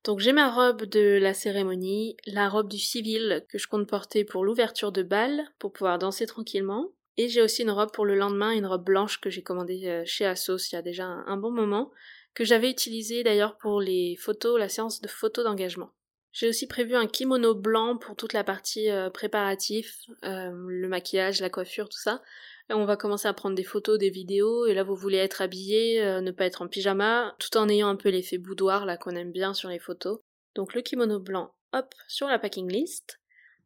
Donc 0.03 0.19
j'ai 0.19 0.31
ma 0.31 0.49
robe 0.49 0.85
de 0.85 1.19
la 1.21 1.35
cérémonie, 1.35 2.17
la 2.25 2.49
robe 2.49 2.69
du 2.69 2.79
civil 2.79 3.45
que 3.49 3.59
je 3.59 3.67
compte 3.67 3.87
porter 3.87 4.25
pour 4.25 4.43
l'ouverture 4.43 4.91
de 4.91 5.03
bal, 5.03 5.43
pour 5.59 5.73
pouvoir 5.73 5.99
danser 5.99 6.25
tranquillement, 6.25 6.87
et 7.17 7.27
j'ai 7.27 7.43
aussi 7.43 7.61
une 7.61 7.71
robe 7.71 7.91
pour 7.91 8.05
le 8.05 8.15
lendemain, 8.15 8.51
une 8.51 8.65
robe 8.65 8.85
blanche 8.85 9.19
que 9.19 9.29
j'ai 9.29 9.43
commandée 9.43 9.87
euh, 9.87 10.03
chez 10.05 10.25
Asos 10.25 10.71
il 10.71 10.75
y 10.75 10.77
a 10.77 10.81
déjà 10.81 11.05
un, 11.05 11.25
un 11.27 11.37
bon 11.37 11.51
moment, 11.51 11.91
que 12.33 12.45
j'avais 12.45 12.71
utilisée 12.71 13.23
d'ailleurs 13.23 13.57
pour 13.57 13.81
les 13.81 14.15
photos, 14.15 14.57
la 14.57 14.69
séance 14.69 15.01
de 15.01 15.07
photos 15.07 15.43
d'engagement. 15.43 15.91
J'ai 16.31 16.47
aussi 16.47 16.67
prévu 16.67 16.95
un 16.95 17.07
kimono 17.07 17.55
blanc 17.55 17.97
pour 17.97 18.15
toute 18.15 18.33
la 18.33 18.43
partie 18.43 18.89
euh, 18.89 19.09
préparatif, 19.09 20.05
euh, 20.23 20.51
le 20.53 20.87
maquillage, 20.87 21.41
la 21.41 21.49
coiffure, 21.49 21.89
tout 21.89 21.99
ça. 21.99 22.21
On 22.69 22.85
va 22.85 22.97
commencer 22.97 23.27
à 23.27 23.33
prendre 23.33 23.55
des 23.55 23.63
photos, 23.63 23.97
des 23.97 24.11
vidéos, 24.11 24.67
et 24.67 24.75
là 24.75 24.83
vous 24.83 24.95
voulez 24.95 25.17
être 25.17 25.41
habillé, 25.41 26.03
euh, 26.03 26.21
ne 26.21 26.29
pas 26.29 26.45
être 26.45 26.61
en 26.61 26.67
pyjama, 26.67 27.35
tout 27.39 27.57
en 27.57 27.67
ayant 27.67 27.89
un 27.89 27.95
peu 27.95 28.09
l'effet 28.09 28.37
boudoir 28.37 28.85
là 28.85 28.95
qu'on 28.95 29.15
aime 29.15 29.31
bien 29.31 29.55
sur 29.55 29.69
les 29.69 29.79
photos. 29.79 30.19
Donc 30.53 30.75
le 30.75 30.81
kimono 30.81 31.19
blanc, 31.19 31.51
hop, 31.73 31.95
sur 32.07 32.27
la 32.27 32.37
packing 32.37 32.71
list. 32.71 33.19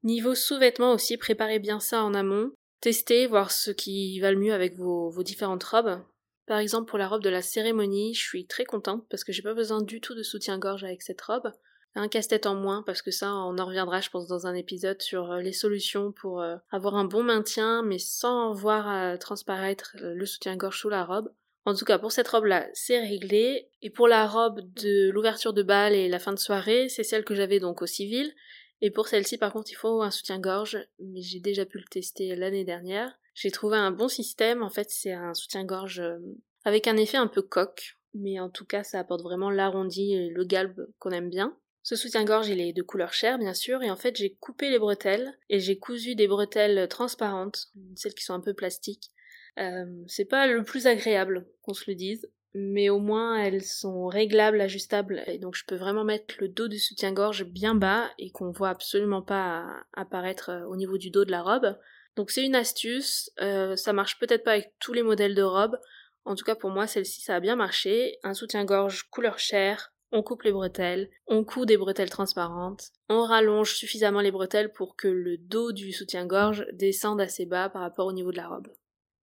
Niveau 0.04 0.36
sous-vêtements 0.36 0.94
aussi, 0.94 1.18
préparez 1.18 1.60
bien 1.60 1.82
ça 1.82 2.04
en 2.04 2.14
amont. 2.14 2.52
Testez, 2.80 3.28
voir 3.28 3.52
ce 3.52 3.72
qui 3.72 4.20
va 4.22 4.32
le 4.32 4.40
mieux 4.40 4.54
avec 4.54 4.78
vos, 4.78 5.10
vos 5.10 5.24
différentes 5.24 5.64
robes. 5.64 6.02
Par 6.46 6.60
exemple, 6.60 6.90
pour 6.90 6.98
la 6.98 7.08
robe 7.08 7.24
de 7.24 7.30
la 7.30 7.42
cérémonie, 7.42 8.14
je 8.14 8.22
suis 8.22 8.46
très 8.46 8.66
contente 8.66 9.06
parce 9.10 9.24
que 9.24 9.32
j'ai 9.32 9.42
pas 9.42 9.54
besoin 9.54 9.82
du 9.82 10.02
tout 10.02 10.16
de 10.16 10.24
soutien-gorge 10.24 10.84
avec 10.84 11.02
cette 11.02 11.22
robe. 11.22 11.52
Un 11.96 12.08
casse-tête 12.08 12.48
en 12.48 12.56
moins 12.56 12.82
parce 12.84 13.02
que 13.02 13.12
ça, 13.12 13.34
on 13.34 13.58
en 13.58 13.66
reviendra, 13.66 14.02
je 14.02 14.10
pense, 14.10 14.28
dans 14.28 14.48
un 14.48 14.56
épisode 14.56 15.02
sur 15.02 15.32
euh, 15.32 15.42
les 15.42 15.54
solutions 15.54 16.12
pour 16.12 16.42
euh, 16.42 16.56
avoir 16.72 16.96
un 16.96 17.06
bon 17.06 17.24
maintien, 17.24 17.84
mais 17.84 18.00
sans 18.00 18.54
voir 18.54 18.92
euh, 18.92 19.18
transparaître 19.18 19.96
le 20.00 20.26
soutien-gorge 20.26 20.80
sous 20.80 20.90
la 20.90 21.06
robe. 21.06 21.32
En 21.66 21.76
tout 21.76 21.86
cas, 21.86 21.98
pour 21.98 22.12
cette 22.12 22.28
robe-là, 22.28 22.68
c'est 22.74 23.00
réglé. 23.00 23.70
Et 23.82 23.90
pour 23.90 24.08
la 24.08 24.28
robe 24.28 24.62
de 24.74 25.10
l'ouverture 25.12 25.54
de 25.54 25.64
bal 25.64 25.94
et 25.94 26.10
la 26.10 26.20
fin 26.20 26.34
de 26.34 26.40
soirée, 26.40 26.90
c'est 26.90 27.04
celle 27.04 27.24
que 27.24 27.36
j'avais 27.36 27.60
donc 27.60 27.82
au 27.82 27.86
civil. 27.86 28.34
Et 28.82 28.92
pour 28.92 29.08
celle-ci, 29.08 29.38
par 29.38 29.54
contre, 29.54 29.72
il 29.72 29.76
faut 29.76 30.02
un 30.02 30.12
soutien-gorge, 30.12 30.78
mais 31.00 31.22
j'ai 31.22 31.40
déjà 31.40 31.66
pu 31.66 31.78
le 31.78 31.86
tester 31.86 32.36
l'année 32.36 32.66
dernière. 32.66 33.18
J'ai 33.34 33.50
trouvé 33.50 33.78
un 33.78 33.92
bon 33.92 34.10
système. 34.10 34.62
En 34.62 34.70
fait, 34.70 34.90
c'est 34.90 35.14
un 35.14 35.34
soutien-gorge 35.34 36.02
euh, 36.02 36.18
avec 36.66 36.88
un 36.88 36.98
effet 36.98 37.18
un 37.18 37.28
peu 37.28 37.42
coque, 37.42 37.98
mais 38.14 38.42
en 38.42 38.50
tout 38.50 38.66
cas, 38.66 38.84
ça 38.84 39.00
apporte 39.00 39.22
vraiment 39.22 39.50
l'arrondi 39.50 40.14
et 40.14 40.30
le 40.30 40.44
galbe 40.44 40.88
qu'on 41.00 41.12
aime 41.12 41.30
bien. 41.30 41.58
Ce 41.84 41.98
soutien-gorge, 41.98 42.48
il 42.48 42.62
est 42.62 42.74
de 42.74 42.82
couleur 42.82 43.14
chair, 43.14 43.38
bien 43.38 43.54
sûr, 43.54 43.84
et 43.84 43.92
en 43.92 43.98
fait, 43.98 44.16
j'ai 44.16 44.36
coupé 44.36 44.70
les 44.70 44.80
bretelles 44.80 45.38
et 45.50 45.60
j'ai 45.60 45.78
cousu 45.78 46.16
des 46.16 46.28
bretelles 46.28 46.88
transparentes, 46.88 47.68
celles 47.96 48.14
qui 48.14 48.24
sont 48.24 48.34
un 48.34 48.40
peu 48.40 48.54
plastiques. 48.54 49.12
Euh, 49.60 49.86
c'est 50.08 50.26
pas 50.26 50.48
le 50.48 50.64
plus 50.64 50.88
agréable, 50.88 51.46
qu'on 51.62 51.74
se 51.74 51.84
le 51.88 51.96
dise, 51.96 52.30
mais 52.56 52.90
au 52.90 53.00
moins 53.00 53.38
elles 53.38 53.64
sont 53.64 54.08
réglables, 54.08 54.62
ajustables, 54.62 55.24
et 55.28 55.40
donc 55.40 55.56
je 55.56 55.66
peux 55.66 55.76
vraiment 55.76 56.04
mettre 56.04 56.36
le 56.40 56.48
dos 56.48 56.68
du 56.68 56.80
soutien-gorge 56.80 57.46
bien 57.46 57.76
bas 57.76 58.10
et 58.18 58.32
qu'on 58.32 58.52
voit 58.52 58.70
absolument 58.70 59.22
pas 59.22 59.66
apparaître 59.94 60.50
euh, 60.50 60.66
au 60.68 60.76
niveau 60.76 60.98
du 60.98 61.10
dos 61.10 61.26
de 61.26 61.32
la 61.32 61.42
robe. 61.42 61.78
Donc 62.16 62.32
c'est 62.32 62.46
une 62.46 62.56
astuce, 62.56 63.32
euh, 63.42 63.76
ça 63.76 63.92
marche 63.92 64.20
peut-être 64.20 64.44
pas 64.44 64.52
avec 64.52 64.74
tous 64.80 64.94
les 64.94 65.04
modèles 65.04 65.36
de 65.36 65.42
robes, 65.42 65.80
en 66.26 66.36
tout 66.36 66.46
cas 66.46 66.56
pour 66.56 66.70
moi 66.70 66.88
celle-ci 66.88 67.22
ça 67.22 67.36
a 67.36 67.40
bien 67.40 67.56
marché, 67.56 68.20
un 68.24 68.34
soutien-gorge 68.36 69.04
couleur 69.10 69.40
chair, 69.40 69.93
on 70.14 70.22
coupe 70.22 70.44
les 70.44 70.52
bretelles, 70.52 71.10
on 71.28 71.44
coud 71.44 71.68
des 71.68 71.76
bretelles 71.76 72.12
transparentes, 72.12 72.92
on 73.10 73.24
rallonge 73.24 73.74
suffisamment 73.74 74.22
les 74.22 74.32
bretelles 74.32 74.72
pour 74.72 74.96
que 74.96 75.08
le 75.08 75.38
dos 75.38 75.72
du 75.72 75.92
soutien-gorge 75.92 76.66
descende 76.72 77.20
assez 77.20 77.46
bas 77.46 77.68
par 77.68 77.82
rapport 77.82 78.06
au 78.06 78.14
niveau 78.14 78.32
de 78.32 78.38
la 78.38 78.48
robe. 78.48 78.68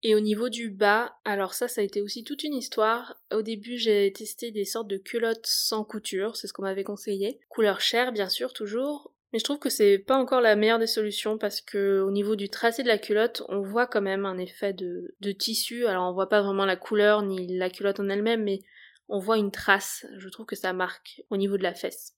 Et 0.02 0.14
au 0.14 0.20
niveau 0.20 0.48
du 0.48 0.70
bas, 0.70 1.14
alors 1.24 1.54
ça, 1.54 1.68
ça 1.68 1.80
a 1.80 1.84
été 1.84 2.00
aussi 2.00 2.24
toute 2.24 2.42
une 2.42 2.54
histoire. 2.54 3.16
Au 3.32 3.42
début, 3.42 3.76
j'ai 3.76 4.12
testé 4.12 4.50
des 4.50 4.64
sortes 4.64 4.88
de 4.88 4.96
culottes 4.96 5.46
sans 5.46 5.84
couture, 5.84 6.36
c'est 6.36 6.48
ce 6.48 6.52
qu'on 6.52 6.62
m'avait 6.62 6.84
conseillé. 6.84 7.38
Couleur 7.48 7.80
chair, 7.80 8.10
bien 8.12 8.28
sûr, 8.28 8.52
toujours. 8.52 9.12
Mais 9.32 9.38
je 9.38 9.44
trouve 9.44 9.58
que 9.58 9.68
c'est 9.68 9.98
pas 9.98 10.16
encore 10.16 10.40
la 10.40 10.56
meilleure 10.56 10.80
des 10.80 10.88
solutions 10.88 11.38
parce 11.38 11.60
que 11.60 12.00
au 12.00 12.10
niveau 12.10 12.34
du 12.34 12.48
tracé 12.48 12.82
de 12.82 12.88
la 12.88 12.98
culotte, 12.98 13.44
on 13.48 13.60
voit 13.60 13.86
quand 13.86 14.00
même 14.00 14.26
un 14.26 14.38
effet 14.38 14.72
de, 14.72 15.14
de 15.20 15.32
tissu. 15.32 15.86
Alors 15.86 16.10
on 16.10 16.14
voit 16.14 16.28
pas 16.28 16.42
vraiment 16.42 16.64
la 16.64 16.76
couleur 16.76 17.22
ni 17.22 17.56
la 17.56 17.70
culotte 17.70 18.00
en 18.00 18.08
elle-même, 18.08 18.42
mais 18.42 18.62
on 19.10 19.18
voit 19.18 19.36
une 19.36 19.50
trace. 19.50 20.06
Je 20.16 20.28
trouve 20.28 20.46
que 20.46 20.56
ça 20.56 20.72
marque 20.72 21.22
au 21.28 21.36
niveau 21.36 21.58
de 21.58 21.62
la 21.62 21.74
fesse. 21.74 22.14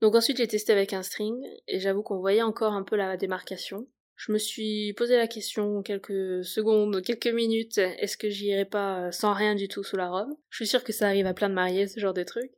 Donc 0.00 0.14
ensuite 0.14 0.36
j'ai 0.36 0.48
testé 0.48 0.72
avec 0.72 0.92
un 0.92 1.02
string 1.02 1.40
et 1.68 1.78
j'avoue 1.78 2.02
qu'on 2.02 2.18
voyait 2.18 2.42
encore 2.42 2.72
un 2.72 2.82
peu 2.82 2.96
la 2.96 3.16
démarcation. 3.16 3.86
Je 4.16 4.32
me 4.32 4.38
suis 4.38 4.92
posé 4.92 5.16
la 5.16 5.26
question 5.26 5.82
quelques 5.82 6.44
secondes, 6.44 7.02
quelques 7.02 7.28
minutes, 7.28 7.78
est-ce 7.78 8.16
que 8.16 8.28
j'irai 8.28 8.64
pas 8.64 9.10
sans 9.10 9.32
rien 9.32 9.54
du 9.54 9.68
tout 9.68 9.82
sous 9.82 9.96
la 9.96 10.10
robe? 10.10 10.30
Je 10.50 10.56
suis 10.56 10.66
sûre 10.66 10.84
que 10.84 10.92
ça 10.92 11.06
arrive 11.06 11.26
à 11.26 11.34
plein 11.34 11.48
de 11.48 11.54
mariés, 11.54 11.88
ce 11.88 11.98
genre 11.98 12.12
de 12.12 12.22
truc. 12.22 12.52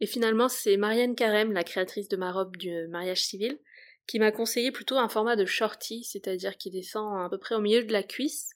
Et 0.00 0.06
finalement, 0.06 0.48
c'est 0.48 0.76
Marianne 0.76 1.14
Carême, 1.14 1.52
la 1.52 1.64
créatrice 1.64 2.08
de 2.08 2.16
ma 2.16 2.32
robe 2.32 2.56
du 2.56 2.86
mariage 2.88 3.22
civil, 3.22 3.58
qui 4.06 4.18
m'a 4.18 4.32
conseillé 4.32 4.72
plutôt 4.72 4.98
un 4.98 5.08
format 5.08 5.36
de 5.36 5.44
shorty, 5.44 6.04
c'est-à-dire 6.04 6.56
qui 6.56 6.70
descend 6.70 7.24
à 7.24 7.28
peu 7.28 7.38
près 7.38 7.54
au 7.54 7.60
milieu 7.60 7.84
de 7.84 7.92
la 7.92 8.02
cuisse. 8.02 8.50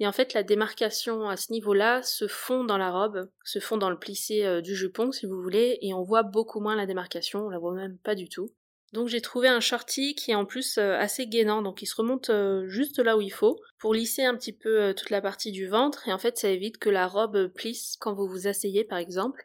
Et 0.00 0.06
en 0.06 0.12
fait, 0.12 0.32
la 0.32 0.42
démarcation 0.42 1.28
à 1.28 1.36
ce 1.36 1.52
niveau-là 1.52 2.02
se 2.02 2.26
fond 2.26 2.64
dans 2.64 2.78
la 2.78 2.90
robe, 2.90 3.28
se 3.44 3.58
fond 3.58 3.76
dans 3.76 3.90
le 3.90 3.98
plissé 3.98 4.44
euh, 4.46 4.62
du 4.62 4.74
jupon, 4.74 5.12
si 5.12 5.26
vous 5.26 5.40
voulez, 5.40 5.78
et 5.82 5.92
on 5.92 6.02
voit 6.02 6.22
beaucoup 6.22 6.58
moins 6.58 6.74
la 6.74 6.86
démarcation, 6.86 7.44
on 7.44 7.50
la 7.50 7.58
voit 7.58 7.74
même 7.74 7.98
pas 7.98 8.14
du 8.14 8.30
tout. 8.30 8.48
Donc 8.94 9.08
j'ai 9.08 9.20
trouvé 9.20 9.46
un 9.46 9.60
shorty 9.60 10.14
qui 10.14 10.30
est 10.30 10.34
en 10.34 10.46
plus 10.46 10.78
euh, 10.78 10.96
assez 10.98 11.26
gainant, 11.26 11.60
donc 11.60 11.82
il 11.82 11.86
se 11.86 11.94
remonte 11.94 12.30
euh, 12.30 12.66
juste 12.66 12.98
là 12.98 13.16
où 13.16 13.20
il 13.20 13.30
faut 13.30 13.60
pour 13.78 13.92
lisser 13.94 14.24
un 14.24 14.34
petit 14.34 14.54
peu 14.54 14.94
toute 14.94 15.10
la 15.10 15.20
partie 15.20 15.52
du 15.52 15.68
ventre 15.68 16.08
et 16.08 16.12
en 16.12 16.18
fait 16.18 16.36
ça 16.38 16.48
évite 16.48 16.78
que 16.78 16.90
la 16.90 17.06
robe 17.06 17.46
plisse 17.54 17.94
quand 18.00 18.14
vous 18.14 18.26
vous 18.26 18.48
asseyez 18.48 18.82
par 18.82 18.98
exemple. 18.98 19.44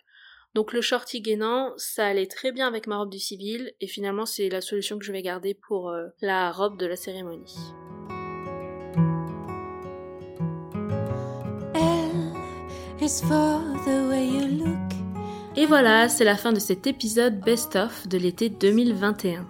Donc 0.55 0.73
le 0.73 0.81
shorty 0.81 1.21
gainant, 1.21 1.73
ça 1.77 2.07
allait 2.07 2.25
très 2.25 2.51
bien 2.51 2.67
avec 2.67 2.87
ma 2.87 2.97
robe 2.97 3.11
du 3.11 3.19
civil 3.19 3.71
et 3.81 3.87
finalement 3.87 4.25
c'est 4.25 4.49
la 4.49 4.61
solution 4.61 4.97
que 4.97 5.05
je 5.05 5.11
vais 5.11 5.21
garder 5.21 5.53
pour 5.53 5.93
la 6.21 6.51
robe 6.51 6.79
de 6.79 6.87
la 6.87 6.95
cérémonie. 6.95 7.55
Et 15.55 15.67
voilà, 15.67 16.09
c'est 16.09 16.23
la 16.23 16.35
fin 16.35 16.51
de 16.51 16.59
cet 16.59 16.87
épisode 16.87 17.39
best-of 17.39 18.07
de 18.07 18.17
l'été 18.17 18.49
2021. 18.49 19.45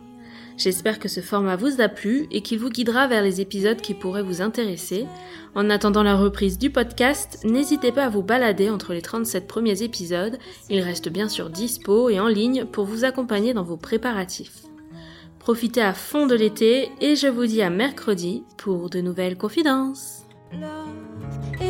J'espère 0.57 0.99
que 0.99 1.07
ce 1.07 1.21
format 1.21 1.55
vous 1.55 1.79
a 1.79 1.87
plu 1.87 2.27
et 2.31 2.41
qu'il 2.41 2.59
vous 2.59 2.69
guidera 2.69 3.07
vers 3.07 3.23
les 3.23 3.39
épisodes 3.39 3.79
qui 3.79 3.93
pourraient 3.93 4.23
vous 4.23 4.41
intéresser. 4.41 5.05
En 5.53 5.69
attendant 5.69 6.03
la 6.03 6.17
reprise 6.17 6.57
du 6.57 6.69
podcast, 6.69 7.39
n'hésitez 7.45 7.93
pas 7.93 8.05
à 8.05 8.09
vous 8.09 8.23
balader 8.23 8.69
entre 8.69 8.93
les 8.93 9.01
37 9.01 9.47
premiers 9.47 9.83
épisodes. 9.83 10.37
Ils 10.69 10.81
restent 10.81 11.09
bien 11.09 11.29
sûr 11.29 11.49
dispo 11.49 12.09
et 12.09 12.19
en 12.19 12.27
ligne 12.27 12.65
pour 12.65 12.83
vous 12.83 13.05
accompagner 13.05 13.53
dans 13.53 13.63
vos 13.63 13.77
préparatifs. 13.77 14.63
Profitez 15.39 15.81
à 15.81 15.93
fond 15.93 16.27
de 16.27 16.35
l'été 16.35 16.89
et 16.99 17.15
je 17.15 17.27
vous 17.27 17.45
dis 17.45 17.61
à 17.61 17.69
mercredi 17.69 18.43
pour 18.57 18.89
de 18.89 18.99
nouvelles 18.99 19.37
confidences. 19.37 20.23